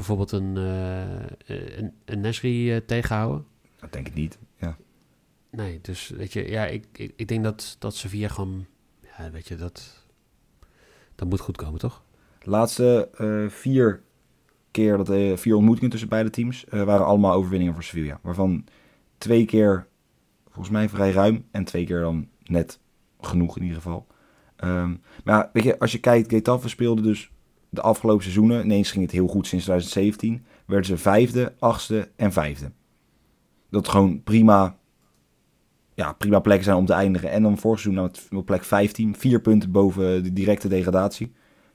bijvoorbeeld 0.01 0.31
een, 0.31 0.57
eh 0.57 1.77
een, 1.77 1.93
een 2.05 2.19
Nesri 2.19 2.73
eh, 2.73 2.81
tegenhouden? 2.85 3.45
Dat 3.79 3.93
denk 3.93 4.07
ik 4.07 4.13
niet. 4.13 4.37
Ja. 4.59 4.77
Nee, 5.49 5.79
dus 5.81 6.09
weet 6.09 6.33
je, 6.33 6.49
ja, 6.49 6.65
ik, 6.65 6.85
ik, 6.91 7.13
ik 7.15 7.27
denk 7.27 7.43
dat, 7.43 7.75
dat 7.79 7.95
Sevilla 7.95 8.27
gewoon, 8.27 8.65
ja, 9.17 9.31
weet 9.31 9.47
je, 9.47 9.55
dat, 9.55 10.05
dat 11.15 11.29
moet 11.29 11.39
goed 11.39 11.57
komen, 11.57 11.79
toch? 11.79 12.03
De 12.39 12.49
laatste 12.49 13.09
eh, 13.17 13.49
vier 13.49 14.01
keer, 14.71 14.97
dat, 14.97 15.09
eh, 15.09 15.37
vier 15.37 15.55
ontmoetingen 15.55 15.89
tussen 15.89 16.09
beide 16.09 16.29
teams, 16.29 16.65
eh, 16.65 16.83
waren 16.83 17.05
allemaal 17.05 17.33
overwinningen 17.33 17.73
voor 17.73 17.83
Sevilla. 17.83 18.19
Waarvan 18.21 18.65
twee 19.17 19.45
keer, 19.45 19.87
volgens 20.49 20.69
mij 20.69 20.89
vrij 20.89 21.11
ruim, 21.11 21.45
en 21.51 21.63
twee 21.63 21.85
keer 21.85 21.99
dan 21.99 22.27
net 22.43 22.79
genoeg 23.19 23.55
in 23.57 23.61
ieder 23.61 23.77
geval. 23.77 24.07
Ehm, 24.55 24.95
maar 25.23 25.35
ja, 25.35 25.49
weet 25.53 25.63
je, 25.63 25.79
als 25.79 25.91
je 25.91 25.99
kijkt, 25.99 26.29
Getafe 26.29 26.69
speelde 26.69 27.01
dus 27.01 27.31
de 27.71 27.81
afgelopen 27.81 28.23
seizoenen, 28.23 28.63
ineens 28.63 28.91
ging 28.91 29.03
het 29.03 29.13
heel 29.13 29.27
goed 29.27 29.47
sinds 29.47 29.65
2017, 29.65 30.45
werden 30.65 30.85
ze 30.85 30.97
vijfde, 30.97 31.53
achtste 31.59 32.11
en 32.15 32.31
vijfde. 32.31 32.71
Dat 33.69 33.87
gewoon 33.87 34.23
prima, 34.23 34.77
ja, 35.93 36.13
prima 36.13 36.39
plekken 36.39 36.63
zijn 36.63 36.77
om 36.77 36.85
te 36.85 36.93
eindigen. 36.93 37.31
En 37.31 37.43
dan 37.43 37.57
vorig 37.57 37.79
seizoen 37.79 38.03
nou, 38.29 38.39
op 38.39 38.45
plek 38.45 38.63
15, 38.63 39.15
vier 39.15 39.41
punten 39.41 39.71
boven 39.71 40.23
de 40.23 40.33
directe 40.33 40.67
degradatie. 40.67 41.33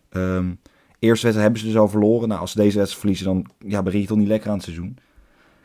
Ehm, 0.09 0.55
eerste 0.99 1.27
wedstrijd 1.27 1.35
hebben 1.35 1.59
ze 1.59 1.67
dus 1.67 1.77
al 1.77 1.89
verloren. 1.89 2.29
Nou, 2.29 2.41
als 2.41 2.51
ze 2.51 2.59
deze 2.59 2.79
wedstrijd 2.79 3.01
verliezen, 3.01 3.27
dan 3.27 3.71
ja, 3.71 3.83
begin 3.83 4.01
je 4.01 4.07
toch 4.07 4.19
niet 4.19 4.29
lekker 4.29 4.49
aan 4.49 4.57
het 4.57 4.65
seizoen. 4.65 4.99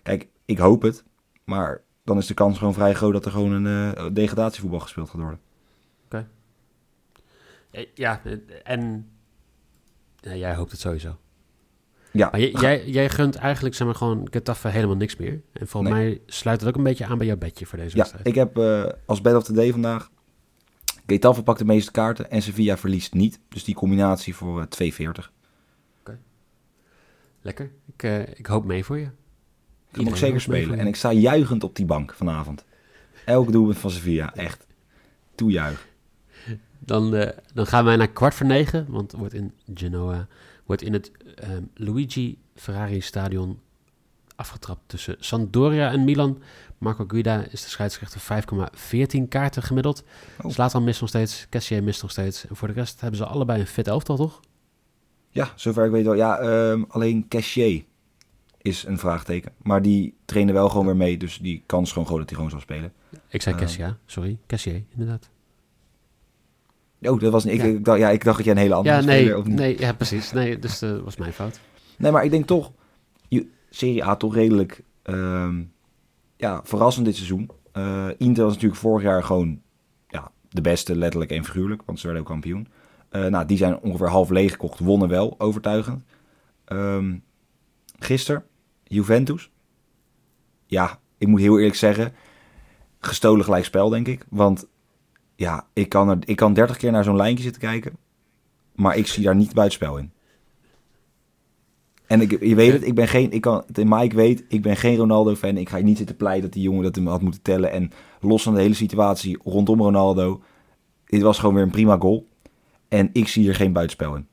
Kijk, 0.03 0.27
ik 0.45 0.57
hoop 0.57 0.81
het. 0.81 1.03
Maar 1.43 1.81
dan 2.03 2.17
is 2.17 2.27
de 2.27 2.33
kans 2.33 2.57
gewoon 2.57 2.73
vrij 2.73 2.93
groot 2.93 3.13
dat 3.13 3.25
er 3.25 3.31
gewoon 3.31 3.51
een 3.51 3.95
eh, 3.95 4.05
degradatievoetbal 4.13 4.79
gespeeld 4.79 5.09
gaat 5.09 5.21
worden. 5.21 5.39
Eh, 7.71 7.85
Ja, 7.95 8.21
en 8.63 9.09
ja, 10.21 10.35
jij 10.35 10.55
hoopt 10.55 10.71
het 10.71 10.79
sowieso. 10.79 11.17
Ja, 12.11 12.29
Maar 12.31 12.39
jij, 12.39 12.51
jij, 12.51 12.85
jij 12.89 13.09
gunt 13.09 13.35
eigenlijk 13.35 13.75
zeg 13.75 13.87
maar, 13.87 13.95
gewoon 13.95 14.27
Getafe 14.31 14.67
helemaal 14.67 14.95
niks 14.95 15.15
meer. 15.15 15.41
En 15.53 15.67
volgens 15.67 15.93
Nee. 15.93 16.03
mij 16.03 16.21
sluit 16.25 16.59
het 16.59 16.69
ook 16.69 16.75
een 16.75 16.83
beetje 16.83 17.05
aan 17.05 17.17
bij 17.17 17.27
jouw 17.27 17.37
bedje 17.37 17.65
voor 17.65 17.77
deze 17.77 17.89
ja 17.95 17.97
wedstrijd. 17.97 18.27
ik 18.27 18.35
heb 18.35 18.57
eh, 18.57 18.83
als 19.05 19.21
bed 19.21 19.35
of 19.35 19.43
the 19.43 19.53
day 19.53 19.71
vandaag 19.71 20.09
Getafe 21.07 21.43
pakt 21.43 21.59
de 21.59 21.65
meeste 21.65 21.91
kaarten 21.91 22.31
en 22.31 22.41
Sevilla 22.41 22.77
verliest 22.77 23.13
niet. 23.13 23.39
Dus 23.49 23.63
die 23.63 23.75
combinatie 23.75 24.35
voor 24.35 24.67
eh, 24.69 24.91
2,40. 25.23 25.29
Lekker. 27.41 27.71
Ik, 27.93 28.03
eh, 28.03 28.19
ik 28.19 28.45
hoop 28.45 28.65
mee 28.65 28.83
voor 28.85 28.97
je. 28.97 29.03
Moet 29.03 29.13
ik 29.91 29.97
Iedereen 29.97 30.17
zeker 30.19 30.41
spelen. 30.41 30.79
En 30.79 30.87
ik 30.87 30.95
sta 30.95 31.11
juichend 31.11 31.63
op 31.63 31.75
die 31.75 31.85
bank 31.85 32.13
vanavond. 32.13 32.65
Elk 33.25 33.51
doelpunt 33.51 33.77
van 33.77 33.89
Sevilla, 33.91 34.35
echt. 34.35 34.67
Toejuich. 35.35 35.87
Dan, 36.85 37.15
eh, 37.15 37.37
dan 37.53 37.65
gaan 37.67 37.85
wij 37.85 37.95
naar 37.95 38.07
kwart 38.11 38.33
voor 38.33 38.45
negen, 38.45 38.85
want 38.89 39.11
het 39.11 39.19
wordt 39.19 39.33
in 39.35 39.53
Genoa, 39.73 40.27
wordt 40.65 40.81
in 40.81 40.93
het 40.93 41.11
ehm, 41.35 41.63
Luigi 41.75 42.37
Ferrari 42.55 43.01
Stadion 43.01 43.59
afgetrapt 44.35 44.81
tussen 44.85 45.15
Sampdoria 45.19 45.91
en 45.91 46.03
Milan. 46.03 46.41
Marco 46.77 47.03
Guida 47.07 47.43
is 47.43 47.61
de 47.61 47.69
scheidsrechter 47.69 48.19
5,14 48.21 49.27
kaarten 49.27 49.63
gemiddeld. 49.63 50.03
Oh. 50.41 50.51
Zlatan 50.51 50.83
mist 50.83 50.99
nog 50.99 51.09
steeds, 51.09 51.47
Cassier 51.49 51.83
mist 51.83 52.01
nog 52.01 52.11
steeds. 52.11 52.47
En 52.47 52.55
voor 52.55 52.67
de 52.67 52.73
rest 52.73 53.01
hebben 53.01 53.17
ze 53.19 53.25
allebei 53.25 53.59
een 53.59 53.67
fit 53.67 53.87
elftal, 53.87 54.15
toch? 54.15 54.39
Ja, 55.29 55.49
zover 55.55 55.85
ik 55.85 55.91
weet 55.91 56.05
wel. 56.05 56.13
Ja, 56.13 56.39
ehm, 56.39 56.83
alleen 56.87 57.27
Cassier 57.27 57.83
is 58.57 58.83
een 58.83 58.97
vraagteken. 58.99 59.51
Maar 59.61 59.81
die 59.81 60.15
trainen 60.25 60.53
wel 60.53 60.69
gewoon 60.69 60.85
weer 60.85 60.95
mee. 60.95 61.17
Dus 61.17 61.37
die 61.37 61.63
kans 61.65 61.91
gewoon 61.91 62.07
groot 62.07 62.19
dat 62.19 62.27
hij 62.27 62.35
gewoon 62.35 62.51
zal 62.51 62.59
spelen. 62.59 62.93
Ik 63.27 63.41
zei 63.41 63.55
Eh. 63.55 63.61
Cassier, 63.61 63.97
sorry. 64.05 64.37
Cassier, 64.47 64.83
inderdaad. 64.91 65.29
Oh, 67.01 67.19
dat 67.19 67.31
was. 67.31 67.45
Ik, 67.45 67.61
Ja. 67.61 67.63
ik 67.63 67.85
dacht, 67.85 67.99
ja, 67.99 68.09
ik 68.09 68.23
dacht 68.23 68.35
dat 68.37 68.45
jij 68.45 68.55
een 68.55 68.61
hele 68.61 68.73
andere 68.73 68.95
Ja, 68.95 69.01
nee, 69.01 69.25
speler... 69.25 69.49
Nee, 69.49 69.79
ja, 69.79 69.93
precies. 69.93 70.31
Nee, 70.31 70.59
dus 70.59 70.79
dat 70.79 71.01
was 71.01 71.17
mijn 71.17 71.33
fout. 71.33 71.59
Nee, 71.97 72.11
maar 72.11 72.23
ik 72.23 72.31
denk 72.31 72.47
toch, 72.47 72.71
je, 73.27 73.47
Serie 73.69 74.05
A 74.05 74.15
toch 74.15 74.35
redelijk 74.35 74.83
ehm, 75.03 75.61
ja, 76.37 76.61
verrassend 76.63 77.05
dit 77.05 77.15
seizoen. 77.15 77.49
Eh 77.71 78.07
Inter 78.17 78.43
was 78.43 78.53
natuurlijk 78.53 78.81
vorig 78.81 79.03
jaar 79.03 79.23
gewoon 79.23 79.61
ja, 80.07 80.31
de 80.49 80.61
beste, 80.61 80.95
letterlijk 80.95 81.31
en 81.31 81.43
figuurlijk, 81.45 81.81
want 81.85 81.99
ze 81.99 82.05
werden 82.05 82.23
ook 82.23 82.29
kampioen. 82.29 82.67
Eh, 83.09 83.25
nou, 83.25 83.45
die 83.45 83.57
zijn 83.57 83.79
ongeveer 83.79 84.09
half 84.09 84.29
leeg 84.29 84.51
gekocht, 84.51 84.79
wonnen 84.79 85.09
wel, 85.09 85.35
overtuigend. 85.37 86.03
Ehm 86.65 87.13
gisteren, 87.99 88.43
Juventus. 88.83 89.51
Ja, 90.65 90.99
ik 91.17 91.27
moet 91.27 91.39
heel 91.39 91.57
eerlijk 91.57 91.75
zeggen, 91.75 92.13
gestolen 92.99 93.43
gelijkspel, 93.45 93.89
denk 93.89 94.07
ik. 94.07 94.25
Want 94.29 94.67
ja, 95.41 95.67
ik 95.73 95.89
kan, 95.89 96.09
er, 96.09 96.17
ik 96.25 96.35
kan 96.35 96.53
30 96.53 96.77
keer 96.77 96.91
naar 96.91 97.03
zo'n 97.03 97.15
lijntje 97.15 97.43
zitten 97.43 97.61
kijken, 97.61 97.97
maar 98.75 98.97
ik 98.97 99.07
zie 99.07 99.23
daar 99.23 99.35
niet 99.35 99.53
buitenspel 99.53 99.97
in. 99.97 100.11
En 102.07 102.21
ik, 102.21 102.43
je 102.43 102.55
weet 102.55 102.71
het, 102.71 102.85
ik 102.85 102.95
ben 102.95 103.07
geen, 103.07 103.31
ik 103.31 103.41
kan, 103.41 103.63
Mike 103.73 104.15
weet, 104.15 104.43
ik 104.47 104.61
ben 104.61 104.77
geen 104.77 104.95
Ronaldo-fan. 104.97 105.57
Ik 105.57 105.69
ga 105.69 105.77
niet 105.77 105.97
zitten 105.97 106.15
pleiten 106.15 106.41
dat 106.41 106.53
die 106.53 106.61
jongen 106.61 106.83
dat 106.83 106.95
hem 106.95 107.07
had 107.07 107.21
moeten 107.21 107.41
tellen. 107.41 107.71
En 107.71 107.91
los 108.19 108.43
van 108.43 108.53
de 108.53 108.61
hele 108.61 108.73
situatie 108.73 109.39
rondom 109.43 109.81
Ronaldo, 109.81 110.41
dit 111.05 111.21
was 111.21 111.39
gewoon 111.39 111.55
weer 111.55 111.63
een 111.63 111.69
prima 111.69 111.97
goal. 111.97 112.27
En 112.87 113.09
ik 113.13 113.27
zie 113.27 113.43
hier 113.43 113.55
geen 113.55 113.73
buitenspel 113.73 114.15
in. 114.15 114.27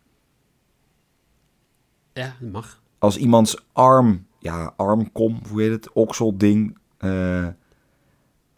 Ja, 2.13 2.37
dat 2.41 2.51
mag. 2.51 2.83
Als 2.99 3.17
iemands 3.17 3.65
arm, 3.73 4.27
ja, 4.39 4.73
armkom, 4.77 5.41
hoe 5.51 5.63
heet 5.63 5.71
het, 5.71 5.93
okselding, 5.93 6.79
eh 6.99 7.47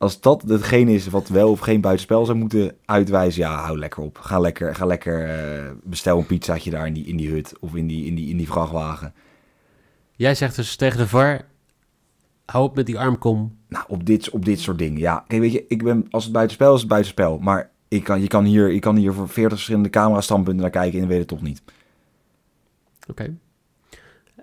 als 0.00 0.20
dat 0.20 0.42
hetgene 0.42 0.92
is 0.92 1.06
wat 1.06 1.28
wel 1.28 1.50
of 1.50 1.60
geen 1.60 1.80
buitenspel 1.80 2.24
zou 2.24 2.38
moeten 2.38 2.76
uitwijzen, 2.84 3.42
ja, 3.42 3.54
hou 3.54 3.78
lekker 3.78 4.02
op. 4.02 4.18
Ga 4.18 4.38
lekker, 4.38 4.74
ga 4.74 4.86
lekker 4.86 5.28
eh, 5.28 5.70
bestel 5.84 6.18
een 6.18 6.26
pizzaatje 6.26 6.70
daar 6.70 6.86
in 6.86 6.92
die, 6.92 7.04
in 7.04 7.16
die 7.16 7.30
hut 7.30 7.58
of 7.58 7.74
in 7.74 7.86
die, 7.86 8.04
in 8.06 8.14
die, 8.14 8.28
in 8.28 8.36
die 8.36 8.48
vrachtwagen. 8.48 9.14
Jij 10.12 10.34
zegt 10.34 10.56
dus 10.56 10.76
tegen 10.76 10.98
de 10.98 11.08
VAR, 11.08 11.46
hou 12.44 12.64
op 12.64 12.74
met 12.74 12.86
die 12.86 12.98
armkom. 12.98 13.58
Nou, 13.68 13.84
op 13.88 14.06
dit, 14.06 14.30
op 14.30 14.44
dit 14.44 14.60
soort 14.60 14.78
dingen. 14.78 14.98
Ja, 14.98 15.24
kijk, 15.26 15.40
weet 15.40 15.52
je, 15.52 15.64
ik 15.68 15.82
ben, 15.82 16.06
als 16.10 16.24
het 16.24 16.32
buitenspel 16.32 16.74
is, 16.74 16.80
het 16.80 16.88
buitenspel. 16.88 17.38
Maar 17.38 17.70
ik 17.88 18.04
kan, 18.04 18.20
je, 18.20 18.26
kan 18.26 18.44
hier, 18.44 18.72
je 18.72 18.80
kan 18.80 18.96
hier 18.96 19.12
voor 19.12 19.28
40 19.28 19.52
verschillende 19.52 19.90
camera-standpunten 19.90 20.62
naar 20.62 20.70
kijken 20.70 21.00
en 21.00 21.08
weet 21.08 21.18
het 21.18 21.28
toch 21.28 21.42
niet. 21.42 21.62
Oké. 23.08 23.36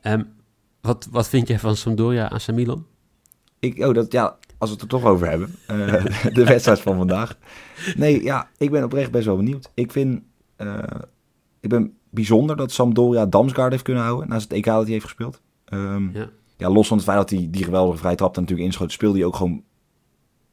Ehm, 0.02 0.24
wat, 0.82 1.08
wat 1.12 1.30
vind 1.30 1.48
jij 1.48 1.60
van 1.60 1.76
Sampdoria 1.76 2.28
AC 2.28 2.52
Milan? 2.52 2.86
Ik, 3.60 3.86
oh, 3.86 3.94
dat, 3.94 4.12
ja, 4.12 4.38
als 4.58 4.70
we 4.70 4.76
het 4.76 4.84
er 4.84 4.90
toch 5.00 5.06
over 5.06 5.30
hebben. 5.30 5.56
eh, 5.68 6.06
de 6.34 6.46
wedstrijd 6.46 6.80
van 6.80 6.98
vandaag. 6.98 7.38
Nee, 7.96 8.24
ja, 8.24 8.50
ik 8.58 8.72
ben 8.72 8.84
oprecht 8.84 9.12
best 9.12 9.26
wel 9.26 9.36
benieuwd. 9.36 9.72
Ik 9.74 9.92
vind, 9.92 10.22
eh, 10.56 10.84
ik 11.60 11.70
ben 11.70 11.94
bijzonder 12.10 12.56
dat 12.58 12.72
Sampdoria 12.72 13.26
Damsgaard 13.26 13.72
heeft 13.72 13.84
kunnen 13.84 14.04
houden 14.04 14.30
naast 14.30 14.44
het 14.44 14.58
EK 14.58 14.66
dat 14.66 14.84
hij 14.84 14.92
heeft 14.92 15.06
gespeeld. 15.06 15.42
Ehm, 15.66 16.10
Ja. 16.18 16.30
ja, 16.58 16.70
los 16.70 16.88
van 16.88 16.98
het 16.98 17.06
feit 17.06 17.18
dat 17.18 17.30
hij 17.30 17.48
die 17.52 17.64
geweldige 17.64 17.98
vrije 17.98 18.16
trap 18.16 18.36
natuurlijk 18.36 18.68
inschoot, 18.68 18.92
speelde 18.92 19.18
hij 19.18 19.28
ook 19.28 19.36
gewoon, 19.36 19.64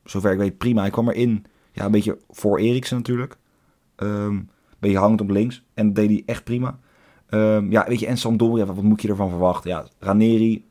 zover 0.04 0.32
ik 0.32 0.38
weet, 0.38 0.58
prima. 0.58 0.80
Hij 0.80 0.90
kwam 0.90 1.08
erin, 1.08 1.44
ja, 1.72 1.84
een 1.84 1.90
beetje 1.90 2.18
voor 2.30 2.58
Eriksen 2.58 2.96
natuurlijk. 2.96 3.36
Ehm, 3.96 4.30
een 4.34 4.48
beetje 4.78 4.98
hangend 4.98 5.20
op 5.20 5.30
links. 5.30 5.62
En 5.74 5.86
dat 5.86 5.94
deed 5.94 6.08
hij 6.08 6.22
echt 6.26 6.44
prima. 6.44 6.78
Ehm, 7.26 7.70
ja, 7.70 7.84
weet 7.88 8.00
je, 8.00 8.06
en 8.06 8.16
Sampdoria, 8.16 8.64
wat 8.66 8.82
moet 8.82 9.02
je 9.02 9.08
ervan 9.08 9.28
verwachten? 9.28 9.70
Ja, 9.70 9.86
Raneri 9.98 10.64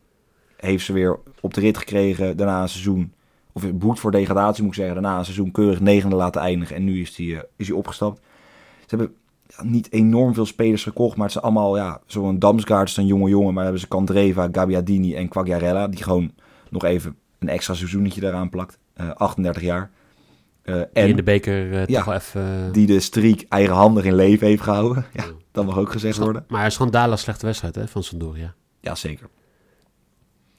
heeft 0.57 0.85
ze 0.85 0.93
weer 0.93 1.19
op 1.41 1.53
de 1.53 1.59
rit 1.61 1.77
gekregen. 1.77 2.37
Daarna 2.37 2.61
een 2.61 2.69
seizoen, 2.69 3.13
of 3.53 3.73
boet 3.73 3.99
voor 3.99 4.11
degradatie 4.11 4.63
moet 4.63 4.71
ik 4.71 4.77
zeggen. 4.77 5.01
Daarna 5.01 5.17
een 5.17 5.23
seizoen 5.25 5.51
keurig 5.51 5.79
negende 5.79 6.15
laten 6.15 6.41
eindigen. 6.41 6.75
En 6.75 6.83
nu 6.83 7.01
is 7.01 7.17
hij, 7.17 7.25
eh, 7.35 7.41
is 7.55 7.67
hij 7.67 7.77
opgestapt. 7.77 8.21
Ze 8.79 8.95
hebben 8.95 9.15
ja, 9.47 9.63
niet 9.63 9.91
enorm 9.91 10.33
veel 10.33 10.45
spelers 10.45 10.83
gekocht. 10.83 11.15
Maar 11.15 11.23
het 11.23 11.33
zijn 11.33 11.43
allemaal, 11.43 11.77
ja, 11.77 12.01
zo'n 12.05 12.39
Damsgaard 12.39 12.89
is 12.89 12.97
een 12.97 13.05
jonge 13.05 13.29
jongen. 13.29 13.53
Maar 13.53 13.63
hebben 13.63 13.81
ze 13.81 13.87
Candreva, 13.87 14.49
Gabbiadini 14.51 15.15
en 15.15 15.27
Quagliarella. 15.27 15.87
Die 15.87 16.03
gewoon 16.03 16.31
nog 16.69 16.83
even 16.83 17.15
een 17.39 17.49
extra 17.49 17.73
seizoenetje 17.73 18.21
daaraan 18.21 18.49
plakt. 18.49 18.79
Eh 18.93 19.09
38 19.09 19.63
jaar. 19.63 19.91
Eh, 20.61 20.75
Die 20.75 20.85
en 20.93 21.09
in 21.09 21.15
de 21.15 21.23
beker 21.23 21.73
eh, 21.73 21.85
Ja, 21.85 21.95
toch 21.97 22.05
wel 22.05 22.15
even... 22.15 22.71
die 22.71 22.87
de 22.87 22.99
streak 22.99 23.45
eigenhandig 23.49 24.03
in 24.03 24.15
leven 24.15 24.47
heeft 24.47 24.61
gehouden. 24.61 25.05
Ja, 25.13 25.23
dat 25.51 25.65
mag 25.65 25.77
ook 25.77 25.91
gezegd 25.91 26.17
worden. 26.17 26.45
Maar 26.47 26.65
is 26.65 26.75
gewoon 26.77 26.91
Dala 26.91 27.15
slechte 27.15 27.45
wedstrijd 27.45 27.75
hè, 27.75 27.87
van 27.87 28.03
Sampdoria. 28.03 28.53
Ja, 28.79 28.95
zeker. 28.95 29.27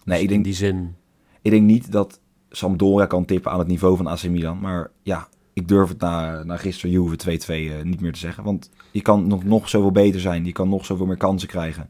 Nee, 0.05 0.15
Dus 0.15 0.23
ik 0.23 0.29
denk, 0.29 0.41
In 0.41 0.43
die 0.43 0.55
zin... 0.55 0.97
ik 1.43 1.51
denk 1.51 1.63
niet 1.63 1.93
dat 1.93 2.21
Sampdoria 2.57 3.07
kan 3.07 3.25
tippen 3.25 3.53
aan 3.53 3.59
het 3.59 3.69
niveau 3.69 3.97
van 3.97 4.07
AC 4.07 4.23
Milan. 4.23 4.61
Maar 4.61 4.91
ja, 5.03 5.29
ik 5.53 5.69
durf 5.69 5.89
het 5.89 6.01
na, 6.01 6.43
na 6.45 6.57
gisteren 6.57 6.91
Juve 6.91 7.17
2-2 7.17 7.47
eh, 7.47 7.83
niet 7.83 8.01
meer 8.01 8.13
te 8.13 8.19
zeggen. 8.19 8.45
Want 8.45 8.71
je 8.91 9.03
kan 9.03 9.27
nog, 9.27 9.45
nog 9.45 9.69
zoveel 9.69 9.93
beter 9.93 10.21
zijn. 10.21 10.45
Je 10.45 10.53
kan 10.53 10.69
nog 10.69 10.85
zoveel 10.85 11.07
meer 11.07 11.17
kansen 11.17 11.49
krijgen. 11.49 11.89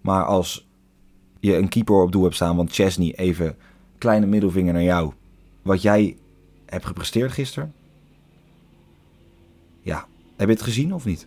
Maar 0.00 0.24
als 0.24 0.68
je 1.40 1.56
een 1.56 1.68
keeper 1.68 2.02
op 2.02 2.12
doel 2.12 2.22
hebt 2.22 2.34
staan, 2.34 2.56
want 2.56 2.72
Chesney 2.72 3.14
even 3.14 3.56
kleine 3.98 4.26
middelvinger 4.26 4.72
naar 4.72 4.82
jou. 4.82 5.12
Wat 5.62 5.82
jij 5.82 6.16
hebt 6.66 6.86
gepresteerd 6.86 7.32
gisteren. 7.32 7.74
Ja, 9.80 10.06
heb 10.36 10.48
je 10.48 10.54
het 10.54 10.62
gezien 10.62 10.94
of 10.94 11.04
niet? 11.04 11.26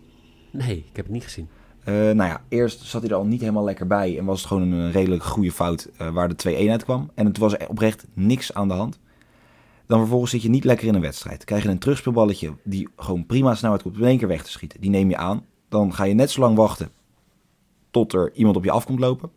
Nee, 0.51 0.77
ik 0.77 0.95
heb 0.95 1.05
het 1.05 1.13
niet 1.13 1.23
gezien. 1.23 1.47
Eh, 1.85 1.93
nou 1.93 2.29
ja, 2.29 2.41
eerst 2.49 2.81
zat 2.81 3.01
hij 3.01 3.09
er 3.09 3.17
al 3.17 3.25
niet 3.25 3.39
helemaal 3.39 3.63
lekker 3.63 3.87
bij. 3.87 4.17
En 4.17 4.25
was 4.25 4.39
het 4.39 4.47
gewoon 4.47 4.71
een 4.71 4.91
redelijk 4.91 5.23
goede 5.23 5.51
fout 5.51 5.89
eh, 5.97 6.09
waar 6.09 6.35
de 6.35 6.65
2-1 6.65 6.69
uit 6.69 6.83
kwam. 6.83 7.11
En 7.13 7.25
het 7.25 7.37
was 7.37 7.57
oprecht 7.67 8.05
niks 8.13 8.53
aan 8.53 8.67
de 8.67 8.73
hand. 8.73 8.99
Dan 9.87 9.99
vervolgens 9.99 10.31
zit 10.31 10.41
je 10.41 10.49
niet 10.49 10.63
lekker 10.63 10.87
in 10.87 10.95
een 10.95 11.01
wedstrijd. 11.01 11.43
Krijg 11.43 11.63
je 11.63 11.69
een 11.69 11.79
terugspeelballetje 11.79 12.53
die 12.63 12.89
gewoon 12.95 13.25
prima 13.25 13.55
snelheid 13.55 13.81
komt 13.81 13.95
om 13.95 14.01
in 14.01 14.07
één 14.07 14.17
keer 14.17 14.27
weg 14.27 14.43
te 14.43 14.51
schieten. 14.51 14.81
Die 14.81 14.89
neem 14.89 15.09
je 15.09 15.17
aan. 15.17 15.45
Dan 15.69 15.93
ga 15.93 16.03
je 16.03 16.13
net 16.13 16.31
zo 16.31 16.41
lang 16.41 16.55
wachten 16.55 16.91
tot 17.91 18.13
er 18.13 18.31
iemand 18.33 18.55
op 18.55 18.63
je 18.63 18.71
af 18.71 18.85
komt 18.85 18.99
lopen. 18.99 19.31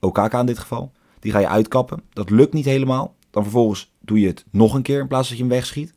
Okaka 0.00 0.40
in 0.40 0.46
dit 0.46 0.58
geval. 0.58 0.92
Die 1.20 1.32
ga 1.32 1.38
je 1.38 1.48
uitkappen. 1.48 2.02
Dat 2.12 2.30
lukt 2.30 2.52
niet 2.52 2.64
helemaal. 2.64 3.14
Dan 3.30 3.42
vervolgens 3.42 3.92
doe 4.00 4.20
je 4.20 4.26
het 4.26 4.44
nog 4.50 4.74
een 4.74 4.82
keer 4.82 5.00
in 5.00 5.08
plaats 5.08 5.28
dat 5.28 5.36
je 5.36 5.44
hem 5.44 5.52
wegschiet. 5.52 5.94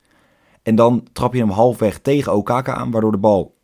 En 0.63 0.75
dan 0.75 1.07
trap 1.13 1.33
je 1.33 1.39
hem 1.39 1.49
halfweg 1.49 1.99
tegen 1.99 2.33
Okaka 2.33 2.73
aan, 2.73 2.91
waardoor 2.91 3.11
de 3.11 3.17
bal 3.17 3.56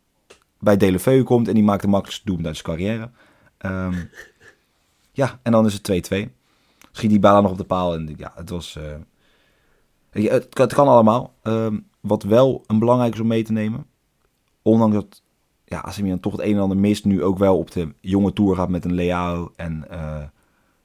bij 0.64 0.76
Delefeu 0.76 1.22
komt 1.22 1.48
en 1.48 1.54
die 1.54 1.62
maakt 1.62 1.82
de 1.82 1.88
makkelijkste 1.88 2.24
doelpunt 2.26 2.46
uit 2.48 2.56
zijn 2.56 2.76
carrière. 2.76 3.10
Ehm, 3.58 3.94
ja, 5.12 5.38
en 5.42 5.52
dan 5.52 5.66
is 5.66 5.74
het 5.82 6.10
2-2. 6.14 6.28
Schiet 6.92 7.10
die 7.10 7.18
bal 7.18 7.42
nog 7.42 7.50
op 7.50 7.58
de 7.58 7.64
paal 7.64 7.94
en 7.94 8.14
ja, 8.16 8.32
het 8.34 8.50
was... 8.50 8.76
eh, 8.76 8.94
het, 10.10 10.48
kan- 10.48 10.64
het 10.64 10.74
kan 10.74 10.88
allemaal. 10.88 11.34
Ehm, 11.42 11.78
wat 12.00 12.22
wel 12.22 12.64
een 12.66 12.78
belangrijk 12.78 13.14
is 13.14 13.20
om 13.20 13.26
mee 13.26 13.42
te 13.44 13.52
nemen, 13.52 13.86
ondanks 14.62 14.94
dat 14.94 15.22
ja, 15.64 15.78
AC 15.78 16.00
Milan 16.00 16.20
toch 16.20 16.32
het 16.32 16.40
een 16.40 16.54
en 16.54 16.60
ander 16.60 16.76
mist, 16.78 17.04
nu 17.04 17.22
ook 17.22 17.38
wel 17.38 17.58
op 17.58 17.70
de 17.70 17.94
jonge 18.00 18.32
tour 18.32 18.56
gaat 18.56 18.68
met 18.68 18.84
een 18.84 18.94
Leao 18.94 19.52
en... 19.56 19.84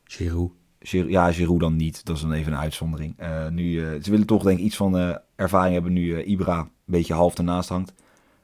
Giroud. 0.03 0.51
Giroud- 0.79 1.09
ja, 1.11 1.31
Giroud 1.31 1.59
dan 1.59 1.75
niet. 1.75 2.05
Dat 2.05 2.15
is 2.15 2.21
dan 2.21 2.31
even 2.31 2.51
een 2.51 2.59
uitzondering. 2.59 3.13
Eh, 3.17 3.47
nu, 3.47 3.79
ze 4.01 4.11
willen 4.11 4.25
toch 4.25 4.43
denk 4.43 4.59
ik 4.59 4.65
iets 4.65 4.75
van 4.75 5.19
ervaring 5.35 5.73
hebben 5.73 5.93
nu 5.93 6.21
Ibra 6.23 6.59
een 6.59 6.69
beetje 6.85 7.13
half 7.13 7.37
ernaast 7.37 7.69
hangt. 7.69 7.93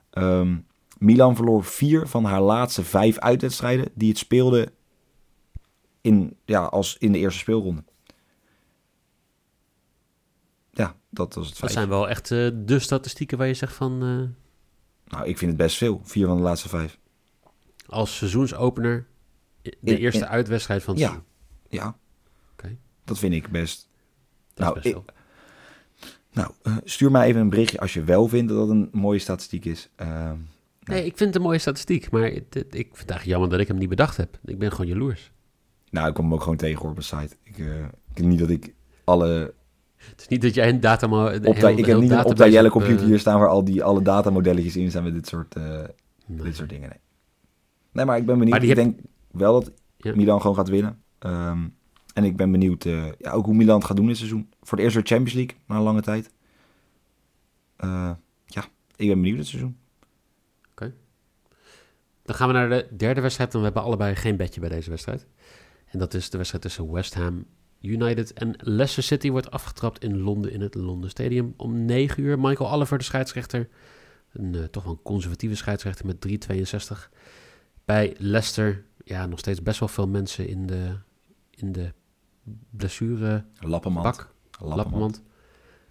Ehm, 0.09 0.55
Milan 0.97 1.35
verloor 1.35 1.63
vier 1.63 2.07
van 2.07 2.23
haar 2.23 2.41
laatste 2.41 2.83
vijf 2.83 3.17
uitwedstrijden 3.19 3.87
die 3.93 4.09
het 4.09 4.17
speelde 4.17 4.71
in, 6.01 6.37
ja, 6.45 6.63
als 6.65 6.97
in 6.97 7.11
de 7.11 7.17
eerste 7.17 7.39
speelronde. 7.39 7.83
Ja, 10.71 10.95
dat 11.09 11.33
was 11.33 11.43
het 11.45 11.53
Dat 11.53 11.59
feit. 11.59 11.71
zijn 11.71 11.89
wel 11.89 12.09
echt 12.09 12.31
eh, 12.31 12.49
de 12.55 12.79
statistieken 12.79 13.37
waar 13.37 13.47
je 13.47 13.53
zegt 13.53 13.73
van... 13.73 13.91
eh, 13.93 15.11
Nou, 15.17 15.27
ik 15.29 15.37
vind 15.37 15.51
het 15.51 15.59
best 15.59 15.77
veel. 15.77 16.01
Vier 16.03 16.25
van 16.27 16.37
de 16.37 16.43
laatste 16.43 16.69
vijf. 16.69 16.97
als 17.87 18.17
seizoensopener 18.17 19.07
de 19.61 19.71
In- 19.81 19.97
eerste 19.97 20.19
in- 20.23 20.27
uitwedstrijd 20.27 20.83
van 20.83 20.93
het 20.93 21.03
Ja. 21.03 21.07
seizoen. 21.09 21.29
Ja, 21.69 21.97
Oké. 22.51 22.77
dat 23.03 23.19
vind 23.19 23.33
ik 23.33 23.47
best. 23.49 23.89
Dat 24.53 24.65
Nou, 24.65 24.77
is 24.77 24.83
best 24.83 24.95
ik- 24.95 25.03
wel. 25.05 25.15
Nou, 26.31 26.79
stuur 26.83 27.11
mij 27.11 27.27
even 27.27 27.41
een 27.41 27.49
berichtje 27.49 27.79
als 27.79 27.93
je 27.93 28.03
wel 28.03 28.27
vindt 28.27 28.49
dat 28.49 28.57
dat 28.57 28.69
een 28.69 28.89
mooie 28.91 29.19
statistiek 29.19 29.65
is. 29.65 29.89
Uh, 30.01 30.31
nee, 30.85 31.05
ik 31.05 31.17
vind 31.17 31.19
het 31.19 31.35
een 31.35 31.41
mooie 31.41 31.57
statistiek, 31.57 32.11
maar 32.11 32.23
het, 32.23 32.53
het, 32.53 32.75
ik 32.75 32.85
vind 32.85 32.99
het 32.99 33.09
eigenlijk 33.09 33.25
jammer 33.25 33.49
dat 33.49 33.59
ik 33.59 33.67
hem 33.67 33.77
niet 33.77 33.89
bedacht 33.89 34.17
heb. 34.17 34.39
Ik 34.45 34.59
ben 34.59 34.71
gewoon 34.71 34.87
jaloers. 34.87 35.31
Nou, 35.89 36.07
ik 36.07 36.13
kom 36.13 36.23
hem 36.23 36.33
ook 36.33 36.41
gewoon 36.41 36.57
tegen 36.57 36.89
op 36.89 36.97
een 36.97 37.03
site. 37.03 37.35
Ik, 37.43 37.57
uh, 37.57 37.85
ik 38.13 38.23
niet 38.23 38.39
dat 38.39 38.49
ik 38.49 38.73
alle... 39.03 39.53
Het 39.95 40.21
is 40.21 40.27
niet 40.27 40.41
dat 40.41 40.53
jij 40.53 40.69
een 40.69 40.79
data... 40.79 41.07
Op 41.07 41.55
heel, 41.55 41.77
ik 41.77 41.85
heb 41.85 41.99
niet 41.99 42.11
een 42.11 42.25
op 42.25 42.35
de 42.35 42.51
Jelle 42.51 42.69
computer 42.69 43.05
hier 43.05 43.19
staan 43.19 43.39
waar 43.39 43.49
al 43.49 43.63
die 43.63 43.83
alle 43.83 44.01
datamodelletjes 44.01 44.75
in 44.75 44.89
staan 44.89 45.03
met 45.03 45.13
dit 45.13 45.27
soort, 45.27 45.55
nee. 45.55 45.85
dit 46.25 46.55
soort 46.55 46.69
dingen. 46.69 46.89
Nee. 46.89 46.99
nee, 47.91 48.05
maar 48.05 48.17
ik 48.17 48.25
ben 48.25 48.39
benieuwd. 48.39 48.61
Ik 48.61 48.67
heb... 48.67 48.77
denk 48.77 48.99
wel 49.31 49.53
dat 49.53 49.71
ja. 49.97 50.15
Milan 50.15 50.41
gewoon 50.41 50.55
gaat 50.55 50.69
winnen. 50.69 51.01
Um, 51.19 51.75
en 52.13 52.23
ik 52.23 52.35
ben 52.37 52.51
benieuwd 52.51 52.83
ja, 53.17 53.31
ook 53.31 53.45
hoe 53.45 53.55
Milan 53.55 53.77
het 53.77 53.85
gaat 53.85 53.97
doen 53.97 54.07
dit 54.07 54.17
seizoen. 54.17 54.49
Voor 54.61 54.77
het 54.77 54.79
eerst 54.79 54.95
weer 54.95 55.05
Champions 55.05 55.33
League, 55.33 55.57
na 55.67 55.75
een 55.75 55.81
lange 55.81 56.01
tijd. 56.01 56.33
Ja, 58.45 58.65
ik 58.95 59.07
ben 59.07 59.21
benieuwd 59.21 59.37
dit 59.37 59.47
seizoen. 59.47 59.77
Dan 62.25 62.35
gaan 62.35 62.47
we 62.47 62.53
naar 62.53 62.69
de 62.69 62.87
derde 62.97 63.21
wedstrijd. 63.21 63.53
En 63.53 63.59
we 63.59 63.65
hebben 63.65 63.83
allebei 63.83 64.15
geen 64.15 64.37
bedje 64.37 64.59
bij 64.59 64.69
deze 64.69 64.89
wedstrijd. 64.89 65.27
En 65.85 65.99
dat 65.99 66.13
is 66.13 66.29
de 66.29 66.37
wedstrijd 66.37 66.63
tussen 66.63 66.91
West 66.91 67.13
Ham 67.13 67.45
United 67.81 68.33
en 68.33 68.53
Leicester 68.57 69.03
City. 69.03 69.29
Wordt 69.29 69.51
afgetrapt 69.51 70.03
in 70.03 70.19
Londen 70.19 70.51
in 70.51 70.61
het 70.61 70.75
Londen 70.75 71.09
Stadium 71.09 71.53
om 71.57 71.85
9 71.85 72.23
uur. 72.23 72.39
Michael 72.39 72.71
Oliver, 72.71 72.97
de 72.97 73.03
scheidsrechter. 73.03 73.67
Een 74.31 74.53
uh, 74.53 74.63
toch 74.63 74.83
wel 74.83 74.93
een 74.93 75.01
conservatieve 75.01 75.55
scheidsrechter 75.55 76.05
met 76.05 76.47
3,62. 76.95 77.09
Bij 77.85 78.15
Leicester, 78.17 78.85
ja, 79.03 79.25
nog 79.25 79.39
steeds 79.39 79.61
best 79.61 79.79
wel 79.79 79.89
veel 79.89 80.07
mensen 80.07 80.47
in 80.47 80.65
de, 80.65 80.95
in 81.49 81.71
de 81.71 81.93
blessure 82.69 83.45
Lappenmand. 83.59 84.03
Bak, 84.03 84.33
Lappenmand. 84.59 85.23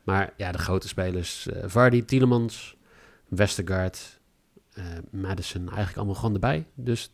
Maar 0.05 0.33
ja, 0.37 0.53
de 0.53 0.59
grote 0.59 0.89
spelers, 0.89 1.47
uh, 1.47 1.63
Vardy, 1.67 2.05
Tielemans, 2.05 2.77
Westergaard, 3.29 4.21
Madison, 5.11 5.67
eigenlijk 5.67 5.97
allemaal 5.97 6.15
gewoon 6.15 6.35
erbij. 6.35 6.67
Dus 6.75 7.13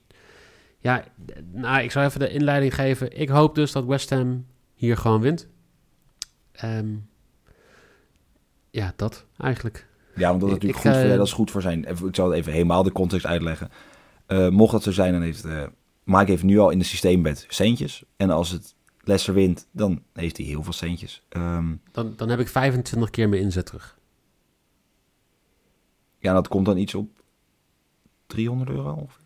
ja, 0.78 1.04
nou, 1.52 1.82
ik 1.82 1.90
zou 1.90 2.06
even 2.06 2.20
de 2.20 2.30
inleiding 2.30 2.74
geven. 2.74 3.20
Ik 3.20 3.28
hoop 3.28 3.54
dus 3.54 3.72
dat 3.72 3.84
West 3.84 4.10
Ham 4.10 4.46
hier 4.74 4.96
gewoon 4.96 5.20
wint. 5.20 5.48
Um, 6.64 7.08
ja, 8.70 8.92
dat 8.96 9.24
eigenlijk. 9.38 9.88
Ja, 10.14 10.28
want 10.28 10.40
dat 10.40 10.48
is 10.48 10.54
natuurlijk 10.54 10.84
ik, 10.84 10.90
goed, 10.90 11.00
voor, 11.00 11.10
uh, 11.10 11.16
dat 11.16 11.26
is 11.26 11.32
goed 11.32 11.50
voor 11.50 11.62
zijn. 11.62 11.84
Ik 11.84 12.14
zal 12.14 12.32
even 12.32 12.52
helemaal 12.52 12.82
de 12.82 12.92
context 12.92 13.26
uitleggen. 13.26 13.70
Uh, 14.28 14.48
mocht 14.48 14.72
dat 14.72 14.82
zo 14.82 14.92
zijn, 14.92 15.12
dan 15.12 15.22
heeft 15.22 15.44
uh, 15.44 15.62
Mike 16.04 16.30
heeft 16.30 16.42
nu 16.42 16.58
al 16.58 16.70
in 16.70 16.78
het 16.78 16.86
systeembed 16.86 17.46
centjes. 17.48 18.04
En 18.16 18.30
als 18.30 18.50
het 18.50 18.74
Leicester 19.00 19.34
wint, 19.34 19.68
dan 19.72 20.02
heeft 20.12 20.36
hij 20.36 20.46
heel 20.46 20.62
veel 20.62 20.72
centjes. 20.72 21.22
Um, 21.28 21.80
dan, 21.92 22.12
dan 22.16 22.28
heb 22.28 22.38
ik 22.38 22.48
25 22.48 23.10
keer 23.10 23.28
mijn 23.28 23.42
inzet 23.42 23.66
terug. 23.66 23.98
Ja, 26.18 26.32
dat 26.32 26.48
komt 26.48 26.66
dan 26.66 26.76
iets 26.76 26.94
op 26.94 27.19
300 28.30 28.70
euro 28.70 28.92
ongeveer. 28.92 29.24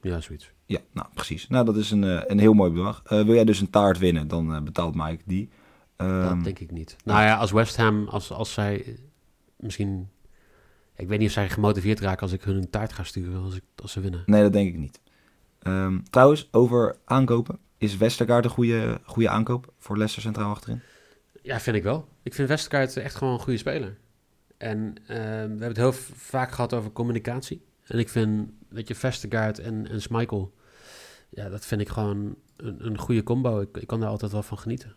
Ja, 0.00 0.20
zoiets. 0.20 0.52
Ja, 0.66 0.78
nou 0.92 1.06
precies. 1.14 1.48
Nou, 1.48 1.64
dat 1.64 1.76
is 1.76 1.90
een, 1.90 2.02
uh, 2.02 2.22
een 2.26 2.38
heel 2.38 2.52
mooi 2.52 2.70
bedrag. 2.70 3.02
Uh, 3.04 3.08
wil 3.08 3.34
jij 3.34 3.44
dus 3.44 3.60
een 3.60 3.70
taart 3.70 3.98
winnen, 3.98 4.28
dan 4.28 4.54
uh, 4.54 4.60
betaalt 4.60 4.94
Mike 4.94 5.22
die. 5.26 5.48
Um, 5.96 6.22
dat 6.22 6.44
denk 6.44 6.58
ik 6.58 6.70
niet. 6.70 6.96
Nou 7.04 7.22
ja, 7.22 7.36
als 7.36 7.50
West 7.50 7.76
Ham, 7.76 8.08
als, 8.08 8.30
als 8.30 8.52
zij 8.52 8.98
misschien... 9.56 10.08
Ik 10.96 11.08
weet 11.08 11.18
niet 11.18 11.28
of 11.28 11.34
zij 11.34 11.48
gemotiveerd 11.48 12.00
raken 12.00 12.22
als 12.22 12.32
ik 12.32 12.42
hun 12.42 12.56
een 12.56 12.70
taart 12.70 12.92
ga 12.92 13.02
sturen 13.02 13.42
als, 13.42 13.56
ik, 13.56 13.62
als 13.82 13.92
ze 13.92 14.00
winnen. 14.00 14.22
Nee, 14.26 14.42
dat 14.42 14.52
denk 14.52 14.68
ik 14.68 14.76
niet. 14.76 15.00
Um, 15.62 16.02
trouwens, 16.10 16.48
over 16.50 16.96
aankopen. 17.04 17.58
Is 17.78 17.96
Westergaard 17.96 18.44
een 18.44 18.50
goede, 18.50 19.00
goede 19.04 19.28
aankoop 19.28 19.72
voor 19.78 19.96
Leicester 19.96 20.22
centraal 20.22 20.50
achterin? 20.50 20.80
Ja, 21.42 21.60
vind 21.60 21.76
ik 21.76 21.82
wel. 21.82 22.08
Ik 22.22 22.34
vind 22.34 22.48
Westergaard 22.48 22.96
echt 22.96 23.14
gewoon 23.14 23.32
een 23.32 23.40
goede 23.40 23.58
speler. 23.58 23.98
En 24.56 24.94
uh, 25.02 25.06
we 25.06 25.14
hebben 25.14 25.68
het 25.68 25.76
heel 25.76 25.92
vaak 26.14 26.50
gehad 26.50 26.74
over 26.74 26.92
communicatie. 26.92 27.64
En 27.90 27.98
ik 27.98 28.08
vind 28.08 28.50
dat 28.68 28.88
je 28.88 28.94
Vestergaard 28.94 29.58
en, 29.58 29.88
en 29.88 30.02
Schmeichel... 30.02 30.54
Ja, 31.30 31.48
dat 31.48 31.66
vind 31.66 31.80
ik 31.80 31.88
gewoon 31.88 32.34
een, 32.56 32.86
een 32.86 32.98
goede 32.98 33.22
combo. 33.22 33.60
Ik, 33.60 33.76
ik 33.76 33.86
kan 33.86 34.00
daar 34.00 34.08
altijd 34.08 34.32
wel 34.32 34.42
van 34.42 34.58
genieten. 34.58 34.94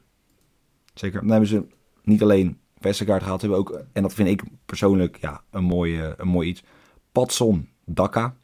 Zeker. 0.94 1.20
Dan 1.20 1.30
hebben 1.30 1.50
ze 1.50 1.66
niet 2.04 2.22
alleen 2.22 2.60
Vestergaard 2.78 3.24
gehad, 3.24 3.42
hebben 3.42 3.60
ook... 3.60 3.84
En 3.92 4.02
dat 4.02 4.14
vind 4.14 4.30
ik 4.30 4.44
persoonlijk 4.66 5.18
ja, 5.18 5.44
een, 5.50 5.64
mooie, 5.64 6.14
een 6.18 6.28
mooi 6.28 6.50
iets. 6.50 6.64
Patson 7.12 7.70
Daka. 7.86 8.36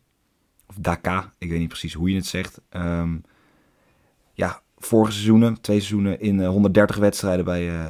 Of 0.68 0.76
Daka, 0.80 1.34
ik 1.38 1.50
weet 1.50 1.60
niet 1.60 1.68
precies 1.68 1.94
hoe 1.94 2.10
je 2.10 2.16
het 2.16 2.26
zegt. 2.26 2.62
Um, 2.72 3.24
ja, 4.34 4.62
vorige 4.78 5.12
seizoenen, 5.12 5.62
twee 5.62 5.78
seizoenen 5.80 6.20
in 6.20 6.46
130 6.46 6.96
eh, 6.96 7.02
wedstrijden 7.02 7.46
bij, 7.46 7.74
uh, 7.74 7.88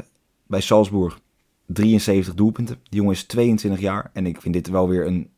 bij 0.48 0.62
Salzburg. 0.62 1.20
73 1.66 2.34
doelpunten. 2.34 2.80
Die 2.84 3.00
jongen 3.00 3.14
is 3.14 3.24
22 3.24 3.82
jaar. 3.82 4.10
En 4.14 4.26
ik 4.26 4.42
vind 4.42 4.54
dit 4.54 4.70
wel 4.70 4.90
weer 4.90 5.06
een. 5.06 5.30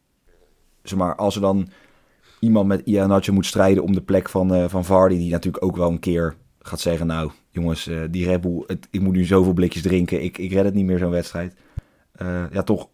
Zeg 0.83 0.97
maar, 0.97 1.15
als 1.15 1.35
er 1.35 1.41
dan 1.41 1.69
iemand 2.39 2.67
met 2.67 2.81
Ianacho 2.85 3.33
moet 3.33 3.45
strijden 3.45 3.83
om 3.83 3.93
de 3.93 4.01
plek 4.01 4.29
van, 4.29 4.53
uh, 4.55 4.65
van 4.67 4.85
Vardy, 4.85 5.17
die 5.17 5.31
natuurlijk 5.31 5.63
ook 5.63 5.75
wel 5.75 5.89
een 5.89 5.99
keer 5.99 6.35
gaat 6.59 6.79
zeggen: 6.79 7.07
Nou, 7.07 7.31
jongens, 7.49 7.87
uh, 7.87 8.03
die 8.09 8.25
Red 8.25 8.41
Bull, 8.41 8.63
het, 8.67 8.87
ik 8.91 9.01
moet 9.01 9.15
nu 9.15 9.25
zoveel 9.25 9.53
blikjes 9.53 9.81
drinken. 9.81 10.23
Ik, 10.23 10.37
ik 10.37 10.51
red 10.51 10.65
het 10.65 10.73
niet 10.73 10.85
meer, 10.85 10.97
zo'n 10.97 11.09
wedstrijd. 11.09 11.55
Uh, 12.21 12.43
ja, 12.51 12.63
toch 12.63 12.87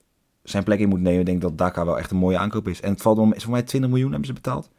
zijn 0.43 0.63
plek 0.63 0.79
in 0.79 0.89
moet 0.89 1.01
nemen. 1.01 1.19
Ik 1.19 1.25
denk 1.25 1.41
dat 1.41 1.57
Dakar 1.57 1.85
wel 1.85 1.97
echt 1.97 2.11
een 2.11 2.17
mooie 2.17 2.37
aankoop 2.37 2.67
is. 2.67 2.81
En 2.81 2.91
het 2.91 3.01
valt 3.01 3.17
om, 3.17 3.33
is 3.33 3.43
voor 3.43 3.51
mij 3.51 3.63
20 3.63 3.89
miljoen 3.89 4.09
hebben 4.09 4.27
ze 4.27 4.33
betaald. 4.33 4.69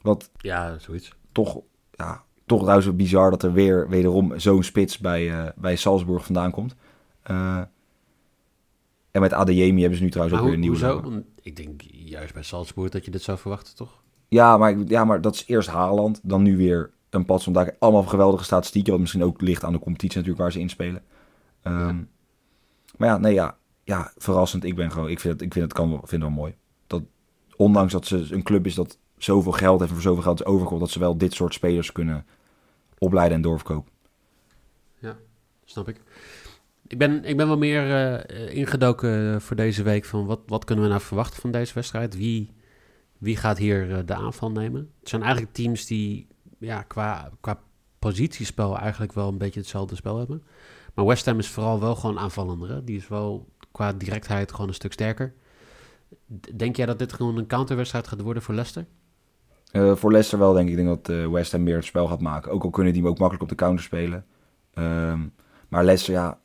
Wat 0.00 0.30
ja, 0.36 0.78
zoiets. 0.78 1.12
Toch 1.32 1.60
ja, 1.90 2.22
toch 2.46 2.60
trouwens 2.60 2.96
bizar 2.96 3.30
dat 3.30 3.42
er 3.42 3.52
weer 3.52 3.88
wederom 3.88 4.38
zo'n 4.38 4.62
spits 4.62 4.98
bij, 4.98 5.52
bij 5.56 5.76
Salzburg 5.76 6.24
vandaan 6.24 6.50
komt. 6.50 6.74
En 9.10 9.20
met 9.20 9.32
Adeyemi 9.32 9.80
hebben 9.80 9.98
ze 9.98 10.04
nu 10.04 10.10
trouwens 10.10 10.38
ook 10.38 10.44
weer 10.44 10.54
een 10.54 10.60
nieuwe. 10.60 10.86
Hoezo? 10.86 11.22
Ik 11.42 11.56
denk 11.56 11.82
juist 11.90 12.34
bij 12.34 12.42
Salzburg 12.42 12.90
dat 12.90 13.04
je 13.04 13.10
dit 13.10 13.22
zou 13.22 13.38
verwachten, 13.38 13.74
toch? 13.74 14.02
Ja, 14.28 14.56
maar, 14.56 14.78
ja, 14.78 15.04
maar 15.04 15.20
dat 15.20 15.34
is 15.34 15.44
eerst 15.46 15.68
Haaland, 15.68 16.20
dan 16.22 16.42
nu 16.42 16.56
weer 16.56 16.90
een 17.10 17.24
pad 17.24 17.42
vandaag. 17.42 17.70
Allemaal 17.78 18.02
geweldige 18.02 18.44
statistieken, 18.44 18.92
wat 18.92 19.00
misschien 19.00 19.24
ook 19.24 19.40
ligt 19.40 19.64
aan 19.64 19.72
de 19.72 19.78
competitie 19.78 20.16
natuurlijk 20.16 20.42
waar 20.42 20.52
ze 20.52 20.58
inspelen. 20.58 21.02
Um, 21.62 21.72
ja. 21.72 22.06
Maar 22.96 23.08
ja, 23.08 23.18
nee, 23.18 23.34
ja, 23.34 23.56
ja, 23.84 24.12
verrassend. 24.16 24.64
Ik 24.64 24.76
ben 24.76 24.90
gewoon, 24.92 25.08
ik 25.08 25.20
vind 25.20 25.32
het, 25.32 25.42
ik 25.42 25.52
vind 25.52 25.64
het 25.64 25.74
kan, 25.74 25.88
vind 25.90 26.10
het 26.10 26.20
wel 26.20 26.30
mooi. 26.30 26.54
Dat 26.86 27.02
ondanks 27.56 27.92
dat 27.92 28.06
ze 28.06 28.26
een 28.30 28.42
club 28.42 28.66
is 28.66 28.74
dat 28.74 28.98
zoveel 29.16 29.52
geld 29.52 29.78
heeft 29.78 29.90
en 29.90 29.96
voor 29.96 30.06
zoveel 30.08 30.22
geld 30.22 30.40
is 30.40 30.46
overgekomen, 30.46 30.84
dat 30.84 30.92
ze 30.92 30.98
wel 30.98 31.16
dit 31.16 31.32
soort 31.32 31.54
spelers 31.54 31.92
kunnen 31.92 32.26
opleiden 32.98 33.36
en 33.36 33.42
doorverkopen. 33.42 33.92
Ja, 34.98 35.16
snap 35.64 35.88
ik. 35.88 36.00
Ik 36.90 36.98
ben, 36.98 37.24
ik 37.24 37.36
ben 37.36 37.46
wel 37.46 37.58
meer 37.58 37.86
uh, 38.30 38.54
ingedoken 38.54 39.40
voor 39.40 39.56
deze 39.56 39.82
week 39.82 40.04
van 40.04 40.26
wat, 40.26 40.40
wat 40.46 40.64
kunnen 40.64 40.84
we 40.84 40.90
nou 40.90 41.02
verwachten 41.02 41.40
van 41.40 41.50
deze 41.50 41.74
wedstrijd? 41.74 42.16
Wie, 42.16 42.52
wie 43.18 43.36
gaat 43.36 43.58
hier 43.58 43.88
uh, 43.88 43.98
de 44.04 44.14
aanval 44.14 44.50
nemen? 44.50 44.90
Het 45.00 45.08
zijn 45.08 45.22
eigenlijk 45.22 45.52
teams 45.52 45.86
die 45.86 46.26
ja, 46.58 46.82
qua, 46.82 47.30
qua 47.40 47.60
positiespel 47.98 48.78
eigenlijk 48.78 49.12
wel 49.12 49.28
een 49.28 49.38
beetje 49.38 49.60
hetzelfde 49.60 49.96
spel 49.96 50.18
hebben. 50.18 50.42
Maar 50.94 51.04
West 51.04 51.26
Ham 51.26 51.38
is 51.38 51.48
vooral 51.48 51.80
wel 51.80 51.94
gewoon 51.94 52.18
aanvallender. 52.18 52.84
Die 52.84 52.96
is 52.96 53.08
wel 53.08 53.48
qua 53.72 53.92
directheid 53.92 54.52
gewoon 54.52 54.68
een 54.68 54.74
stuk 54.74 54.92
sterker. 54.92 55.34
Denk 56.54 56.76
jij 56.76 56.86
dat 56.86 56.98
dit 56.98 57.12
gewoon 57.12 57.36
een 57.36 57.46
counterwedstrijd 57.46 58.08
gaat 58.08 58.20
worden 58.20 58.42
voor 58.42 58.54
Leicester? 58.54 58.86
Uh, 59.72 59.96
voor 59.96 60.10
Leicester 60.10 60.38
wel, 60.38 60.52
denk 60.52 60.68
ik. 60.68 60.78
Ik 60.78 60.84
denk 60.84 61.04
dat 61.06 61.30
West 61.30 61.52
Ham 61.52 61.62
meer 61.62 61.76
het 61.76 61.84
spel 61.84 62.06
gaat 62.06 62.20
maken. 62.20 62.52
Ook 62.52 62.64
al 62.64 62.70
kunnen 62.70 62.92
die 62.92 63.02
hem 63.02 63.10
ook 63.10 63.18
makkelijk 63.18 63.42
op 63.42 63.56
de 63.58 63.64
counter 63.64 63.84
spelen. 63.84 64.24
Um, 64.74 65.32
maar 65.68 65.84
Leicester, 65.84 66.14
ja... 66.14 66.38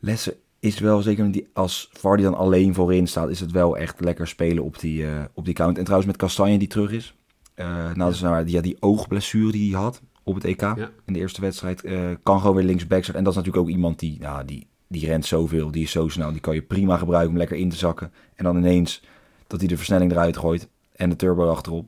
Leicester 0.00 0.36
is 0.60 0.78
wel, 0.78 1.02
zeker 1.02 1.32
die, 1.32 1.48
als 1.52 1.88
Vardy 1.92 2.22
dan 2.22 2.34
alleen 2.34 2.74
voorin 2.74 3.06
staat... 3.06 3.30
is 3.30 3.40
het 3.40 3.50
wel 3.50 3.76
echt 3.76 4.00
lekker 4.00 4.28
spelen 4.28 4.64
op 4.64 4.78
die, 4.78 5.02
uh, 5.02 5.24
op 5.34 5.44
die 5.44 5.54
counter. 5.54 5.78
En 5.78 5.84
trouwens 5.84 6.10
met 6.10 6.20
Kastanje 6.20 6.58
die 6.58 6.68
terug 6.68 6.90
is. 6.90 7.14
nou, 7.54 7.94
ja. 7.94 8.08
Dus, 8.08 8.20
nou, 8.20 8.44
die, 8.44 8.54
ja, 8.54 8.60
die 8.60 8.76
oogblessure 8.80 9.52
die 9.52 9.72
hij 9.72 9.82
had 9.82 10.02
op 10.22 10.34
het 10.34 10.44
EK 10.44 10.60
ja. 10.60 10.90
in 11.06 11.12
de 11.12 11.18
eerste 11.18 11.40
wedstrijd... 11.40 11.82
kan 12.22 12.40
gewoon 12.40 12.56
weer 12.56 12.64
linksback 12.64 13.04
zijn. 13.04 13.16
En 13.16 13.24
dat 13.24 13.32
is 13.32 13.38
natuurlijk 13.38 13.66
ook 13.66 13.74
iemand 13.74 13.98
die, 13.98 14.18
nou, 14.20 14.44
die, 14.44 14.66
die 14.88 15.06
rent 15.06 15.26
zoveel. 15.26 15.70
Die 15.70 15.82
is 15.82 15.90
zo 15.90 16.08
snel. 16.08 16.32
Die 16.32 16.40
kan 16.40 16.54
je 16.54 16.62
prima 16.62 16.96
gebruiken 16.96 17.30
om 17.30 17.38
lekker 17.38 17.56
in 17.56 17.68
te 17.68 17.76
zakken. 17.76 18.12
En 18.34 18.44
dan 18.44 18.56
ineens 18.56 19.02
dat 19.46 19.60
hij 19.60 19.68
de 19.68 19.76
versnelling 19.76 20.12
eruit 20.12 20.36
gooit 20.36 20.68
en 20.92 21.10
de 21.10 21.16
turbo 21.16 21.50
achterop. 21.50 21.86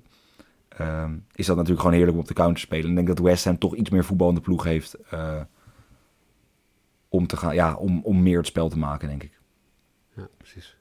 Um, 0.80 1.24
is 1.34 1.46
dat 1.46 1.56
natuurlijk 1.56 1.82
gewoon 1.82 1.96
heerlijk 1.96 2.16
om 2.16 2.22
op 2.22 2.28
de 2.28 2.34
counter 2.34 2.56
te 2.56 2.66
spelen. 2.66 2.90
Ik 2.90 2.94
denk 2.94 3.06
dat 3.06 3.18
West 3.18 3.44
Ham 3.44 3.58
toch 3.58 3.74
iets 3.74 3.90
meer 3.90 4.04
voetbal 4.04 4.28
in 4.28 4.34
de 4.34 4.40
ploeg 4.40 4.64
heeft. 4.64 4.96
Uh, 5.14 5.40
om, 7.12 7.26
te 7.26 7.36
gaan, 7.36 7.54
ja, 7.54 7.74
om, 7.74 8.00
om 8.04 8.22
meer 8.22 8.36
het 8.36 8.46
spel 8.46 8.68
te 8.68 8.78
maken, 8.78 9.08
denk 9.08 9.22
ik. 9.22 9.40
Ja, 10.16 10.28
precies. 10.36 10.76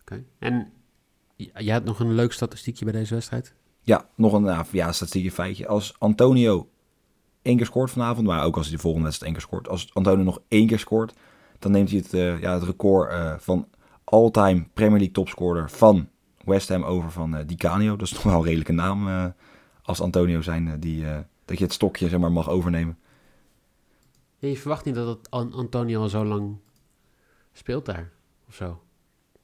Oké. 0.00 0.12
Okay. 0.12 0.24
En 0.38 0.72
jij 1.36 1.74
had 1.74 1.84
nog 1.84 2.00
een 2.00 2.12
leuk 2.12 2.32
statistiekje 2.32 2.84
bij 2.84 2.94
deze 2.94 3.14
wedstrijd? 3.14 3.54
Ja, 3.80 4.08
nog 4.14 4.32
een 4.32 4.42
nou, 4.42 4.64
ja, 4.70 4.92
statistiekje 4.92 5.32
feitje. 5.32 5.66
Als 5.66 5.96
Antonio 5.98 6.68
één 7.42 7.56
keer 7.56 7.66
scoort 7.66 7.90
vanavond, 7.90 8.26
maar 8.26 8.44
ook 8.44 8.56
als 8.56 8.66
hij 8.66 8.76
de 8.76 8.82
volgende 8.82 9.06
wedstrijd 9.06 9.32
één 9.32 9.42
keer 9.42 9.50
scoort. 9.50 9.68
Als 9.68 9.94
Antonio 9.94 10.24
nog 10.24 10.40
één 10.48 10.66
keer 10.66 10.78
scoort, 10.78 11.14
dan 11.58 11.72
neemt 11.72 11.90
hij 11.90 11.98
het, 11.98 12.14
uh, 12.14 12.40
ja, 12.40 12.54
het 12.54 12.62
record 12.62 13.12
uh, 13.12 13.34
van 13.38 13.68
all-time 14.04 14.66
Premier 14.74 14.98
League 14.98 15.14
topscorer 15.14 15.70
van 15.70 16.08
West 16.44 16.68
Ham 16.68 16.82
over 16.82 17.10
van 17.10 17.34
uh, 17.34 17.40
Di 17.46 17.54
Canio. 17.54 17.96
Dat 17.96 18.06
is 18.06 18.12
toch 18.12 18.22
wel 18.22 18.34
een 18.34 18.44
redelijke 18.44 18.72
naam 18.72 19.32
als 19.82 20.00
Antonio 20.00 20.40
zijn, 20.40 20.80
die, 20.80 21.04
dat 21.44 21.58
je 21.58 21.64
het 21.64 21.72
stokje 21.72 22.08
zeg 22.08 22.18
maar, 22.18 22.32
mag 22.32 22.48
overnemen. 22.48 22.98
Ja, 24.38 24.48
je 24.48 24.56
verwacht 24.56 24.84
niet 24.84 24.94
dat 24.94 25.16
het 25.18 25.30
Antonio 25.30 26.00
al 26.00 26.08
zo 26.08 26.24
lang 26.24 26.56
speelt 27.52 27.84
daar 27.86 28.10
of 28.48 28.54
zo. 28.54 28.80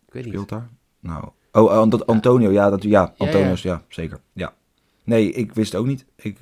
Ik 0.06 0.12
weet 0.12 0.22
niet. 0.24 0.32
Speelt 0.32 0.48
daar? 0.48 0.68
Nou. 1.00 1.28
Oh, 1.52 1.64
oh, 1.64 1.90
dat 1.90 2.06
Antonio. 2.06 2.50
Ja, 2.50 2.70
dat, 2.70 2.82
ja 2.82 3.14
Antonius. 3.16 3.62
Ja, 3.62 3.84
zeker. 3.88 4.20
Ja. 4.32 4.54
Nee, 5.04 5.32
ik 5.32 5.52
wist 5.54 5.74
ook 5.74 5.86
niet. 5.86 6.04
Ik, 6.16 6.38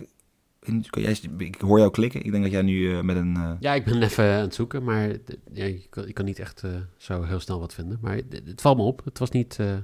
jij, 0.90 1.18
ik 1.38 1.60
hoor 1.60 1.78
jou 1.78 1.90
klikken. 1.90 2.24
Ik 2.24 2.30
denk 2.30 2.42
dat 2.42 2.52
jij 2.52 2.62
nu 2.62 2.96
eh, 2.96 3.00
met 3.02 3.16
een... 3.16 3.36
eh, 3.36 3.52
Ja, 3.60 3.74
ik 3.74 3.84
ben 3.84 4.02
even 4.02 4.24
aan 4.34 4.40
het 4.40 4.54
zoeken, 4.54 4.84
maar 4.84 5.08
ja, 5.52 5.64
ik, 5.64 5.86
kan, 5.90 6.06
ik 6.08 6.14
kan 6.14 6.24
niet 6.24 6.38
echt 6.38 6.62
eh, 6.62 6.70
zo 6.96 7.22
heel 7.22 7.40
snel 7.40 7.60
wat 7.60 7.74
vinden. 7.74 7.98
Maar 8.02 8.14
het, 8.16 8.40
het 8.44 8.60
valt 8.60 8.76
me 8.76 8.82
op. 8.82 9.04
Het 9.04 9.18
was 9.18 9.30
niet... 9.30 9.56
eh, 9.58 9.76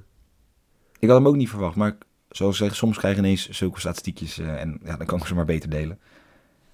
Ik 0.99 1.09
had 1.09 1.19
hem 1.19 1.27
ook 1.29 1.37
niet 1.37 1.49
verwacht, 1.51 1.77
maar 1.77 1.97
zoals 2.31 2.61
ik 2.61 2.67
zeg, 2.67 2.77
soms 2.77 2.99
krijg 2.99 3.15
je 3.15 3.21
ineens 3.21 3.49
zulke 3.49 3.81
statistiekjes 3.81 4.39
eh, 4.39 4.61
en 4.61 4.81
ja, 4.85 4.97
dan 4.97 5.07
kan 5.07 5.19
ik 5.19 5.27
ze 5.27 5.35
maar 5.35 5.45
beter 5.45 5.71
delen. 5.71 5.99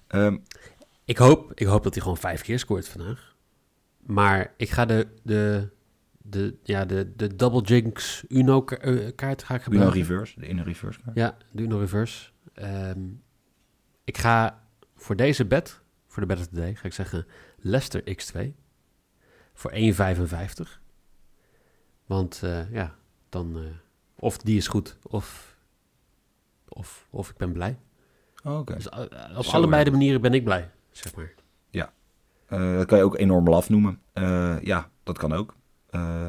Ehm, 0.07 0.37
ik, 1.05 1.17
hoop, 1.17 1.51
ik 1.53 1.67
hoop 1.67 1.83
dat 1.83 1.93
hij 1.93 2.01
gewoon 2.01 2.17
vijf 2.17 2.41
keer 2.41 2.59
scoort 2.59 2.87
vandaag. 2.87 3.35
Maar 4.05 4.53
ik 4.57 4.69
ga 4.69 4.85
de, 4.85 5.07
de, 5.23 5.69
de, 6.21 6.55
ja, 6.63 6.85
de, 6.85 7.15
de 7.15 7.35
Double 7.35 7.61
Jinx 7.61 8.23
Uno 8.29 8.61
ka- 8.61 8.77
eh, 8.77 9.11
kaart 9.15 9.43
ga 9.43 9.53
ik 9.55 9.59
Uno 9.65 9.69
gebruiken. 9.71 9.99
reverse, 9.99 10.39
de 10.39 10.47
inner 10.47 10.65
reverse. 10.65 10.99
kaart. 11.01 11.15
Ja, 11.17 11.37
de 11.51 11.61
Uno 11.63 11.79
Reverse. 11.79 12.29
Ehm, 12.53 12.99
ik 14.03 14.17
ga 14.17 14.63
voor 14.95 15.15
deze 15.15 15.45
bet, 15.45 15.81
voor 16.07 16.21
de 16.21 16.27
bet 16.27 16.39
of 16.39 16.47
the 16.47 16.55
day, 16.55 16.75
ga 16.75 16.85
ik 16.85 16.93
zeggen 16.93 17.25
Leicester 17.57 18.01
X2 18.03 18.53
voor 19.53 19.71
1,55. 19.71 20.81
Want 22.05 22.41
eh, 22.43 22.71
ja, 22.71 22.95
dan 23.29 23.57
eh, 23.57 23.63
of 24.15 24.37
die 24.37 24.57
is 24.57 24.67
goed 24.67 24.97
of, 25.03 25.57
of, 26.67 27.07
of 27.09 27.29
ik 27.29 27.37
ben 27.37 27.51
blij. 27.51 27.79
Oh, 28.43 28.57
Oké. 28.59 28.73
Dus 28.73 28.89
op 29.35 29.43
Zo, 29.45 29.51
allebei 29.51 29.83
de 29.83 29.91
manieren 29.91 30.21
ben 30.21 30.33
ik 30.33 30.43
blij, 30.43 30.71
zeg 30.93 31.15
maar. 31.15 31.33
Eh, 32.53 32.75
dat 32.77 32.85
kan 32.85 32.97
je 32.97 33.03
ook 33.03 33.17
enorm 33.17 33.49
laf 33.49 33.69
noemen. 33.69 33.99
Eh, 34.13 34.55
ja, 34.61 34.89
dat 35.03 35.17
kan 35.17 35.33
ook. 35.33 35.55
Eh, 35.89 36.27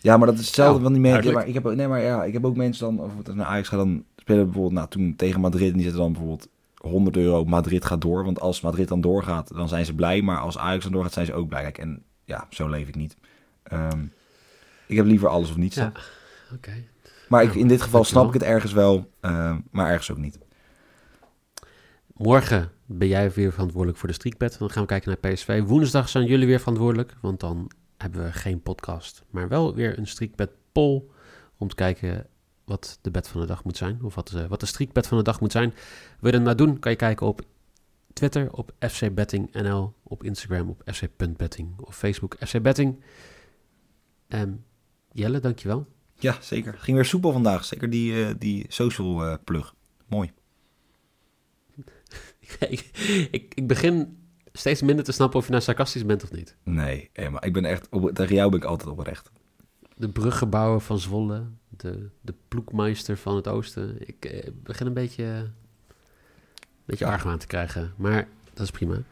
ja, 0.00 0.16
maar 0.16 0.26
dat 0.26 0.38
is 0.38 0.46
hetzelfde 0.46 0.82
van 0.82 0.92
die 0.92 1.00
mensen. 1.00 1.32
Maar 1.32 1.48
ik 1.48 1.54
heb, 1.54 1.64
nee, 1.64 1.88
maar 1.88 2.00
ja, 2.00 2.24
ik 2.24 2.32
heb 2.32 2.44
ook 2.44 2.56
mensen 2.56 2.96
dan, 2.96 3.04
of 3.04 3.16
het 3.16 3.34
naar 3.34 3.46
Ajax 3.46 3.68
gaat 3.68 3.78
dan 3.78 4.04
spelen 4.16 4.44
bijvoorbeeld, 4.44 4.74
nou, 4.74 4.88
toen 4.88 5.16
tegen 5.16 5.40
Madrid, 5.40 5.68
en 5.68 5.74
die 5.74 5.82
zetten 5.82 6.00
dan 6.00 6.12
bijvoorbeeld 6.12 6.48
100 6.76 7.16
euro, 7.16 7.44
Madrid 7.44 7.84
gaat 7.84 8.00
door. 8.00 8.24
Want 8.24 8.40
als 8.40 8.60
Madrid 8.60 8.88
dan 8.88 9.00
doorgaat, 9.00 9.54
dan 9.54 9.68
zijn 9.68 9.84
ze 9.84 9.94
blij. 9.94 10.22
Maar 10.22 10.38
als 10.38 10.58
Ajax 10.58 10.82
dan 10.82 10.92
doorgaat, 10.92 11.12
zijn 11.12 11.26
ze 11.26 11.34
ook 11.34 11.48
blij. 11.48 11.62
Kijk, 11.62 11.78
en 11.78 12.02
ja, 12.24 12.46
zo 12.50 12.68
leef 12.68 12.88
ik 12.88 12.94
niet. 12.94 13.16
Ehm, 13.62 14.04
ik 14.86 14.96
heb 14.96 15.06
liever 15.06 15.28
alles 15.28 15.50
of 15.50 15.56
niets. 15.56 15.76
Ja, 15.76 15.92
oké. 16.54 16.72
Maar 17.28 17.42
ik, 17.42 17.54
in 17.54 17.68
dit 17.68 17.82
geval 17.82 18.04
snap 18.04 18.26
ik 18.26 18.32
het 18.32 18.42
ergens 18.42 18.72
wel, 18.72 19.10
maar 19.70 19.90
ergens 19.90 20.10
ook 20.10 20.18
niet. 20.18 20.38
Morgen 22.14 22.70
ben 22.86 23.08
jij 23.08 23.30
weer 23.30 23.52
verantwoordelijk 23.52 23.98
voor 23.98 24.08
de 24.08 24.14
streakbet. 24.14 24.58
Dan 24.58 24.70
gaan 24.70 24.82
we 24.82 24.88
kijken 24.88 25.16
naar 25.22 25.32
PSV. 25.32 25.62
Woensdag 25.66 26.08
zijn 26.08 26.26
jullie 26.26 26.46
weer 26.46 26.58
verantwoordelijk, 26.58 27.14
want 27.20 27.40
dan 27.40 27.70
hebben 27.96 28.24
we 28.24 28.32
geen 28.32 28.62
podcast. 28.62 29.24
Maar 29.30 29.48
wel 29.48 29.74
weer 29.74 29.98
een 29.98 30.06
streakbet 30.06 30.50
poll 30.72 31.02
om 31.56 31.68
te 31.68 31.74
kijken 31.74 32.26
wat 32.64 32.98
de 33.02 33.10
bet 33.10 33.28
van 33.28 33.40
de 33.40 33.46
dag 33.46 33.64
moet 33.64 33.76
zijn. 33.76 33.98
Of 34.02 34.14
wat, 34.14 34.28
de- 34.28 34.48
wat 34.48 34.60
de 34.60 34.66
streakbet 34.66 35.06
van 35.06 35.18
de 35.18 35.24
dag 35.24 35.40
moet 35.40 35.52
zijn. 35.52 35.74
Wil 36.20 36.30
je 36.30 36.36
dat 36.36 36.42
nou 36.46 36.56
doen, 36.56 36.78
kan 36.78 36.90
je 36.90 36.96
kijken 36.96 37.26
op 37.26 37.40
Twitter 38.12 38.52
op 38.52 38.72
FC 38.78 39.14
Betting 39.14 39.52
NL, 39.52 39.94
op 40.02 40.24
Instagram 40.24 40.68
op 40.70 40.82
fc.betting 40.86 41.78
of 41.80 41.96
Facebook 41.96 42.36
FC 42.46 42.62
Betting. 42.62 43.02
Ehm, 44.28 44.52
Jelle, 45.12 45.40
dankjewel. 45.40 45.86
Ja, 46.18 46.36
zeker. 46.40 46.74
Ging 46.78 46.96
weer 46.96 47.06
soepel 47.06 47.32
vandaag. 47.32 47.64
Zeker 47.64 47.90
die, 47.90 48.24
eh, 48.26 48.34
die 48.38 48.64
social 48.68 49.24
eh, 49.24 49.34
plug. 49.44 49.74
Mooi. 50.08 50.32
ik, 52.68 52.90
ik, 53.30 53.52
ik 53.54 53.66
begin 53.66 54.18
steeds 54.52 54.82
minder 54.82 55.04
te 55.04 55.12
snappen 55.12 55.38
of 55.38 55.44
je 55.44 55.50
nou 55.50 55.62
sarcastisch 55.62 56.06
bent 56.06 56.22
of 56.22 56.32
niet. 56.32 56.56
Nee, 56.62 57.10
maar 57.30 57.44
ik 57.44 57.52
ben 57.52 57.64
echt, 57.64 57.88
op, 57.90 58.10
tegen 58.14 58.34
jou 58.34 58.50
ben 58.50 58.58
ik 58.58 58.64
altijd 58.64 58.90
oprecht. 58.90 59.30
de 59.96 60.08
bruggebouwer 60.08 60.80
van 60.80 60.98
Zwolle, 60.98 61.44
de, 61.68 62.08
de 62.20 62.34
ploegmeister 62.48 63.16
van 63.16 63.36
het 63.36 63.48
oosten. 63.48 63.96
Ik 64.08 64.24
eh, 64.24 64.50
begin 64.62 64.86
een 64.86 64.92
beetje, 64.92 65.24
een 65.24 65.52
beetje 66.84 67.06
argwaan 67.06 67.38
te 67.38 67.46
krijgen, 67.46 67.92
maar 67.96 68.28
dat 68.54 68.64
is 68.64 68.70
prima. 68.70 69.02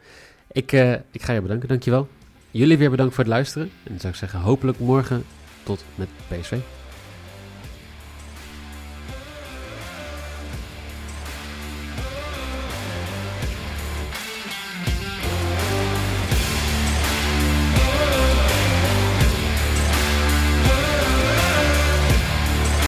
Ik, 0.51 0.71
eh, 0.71 0.93
ik 0.93 1.21
ga 1.21 1.33
je 1.33 1.41
bedanken, 1.41 1.67
dankjewel. 1.67 2.07
Jullie 2.51 2.77
weer 2.77 2.89
bedankt 2.89 3.13
voor 3.13 3.23
het 3.23 3.33
luisteren. 3.33 3.67
En 3.67 3.89
dan 3.89 3.99
zou 3.99 4.13
ik 4.13 4.19
zeggen, 4.19 4.39
hopelijk 4.39 4.79
morgen 4.79 5.23
tot 5.63 5.83
met 5.95 6.09
PSV. 6.27 6.57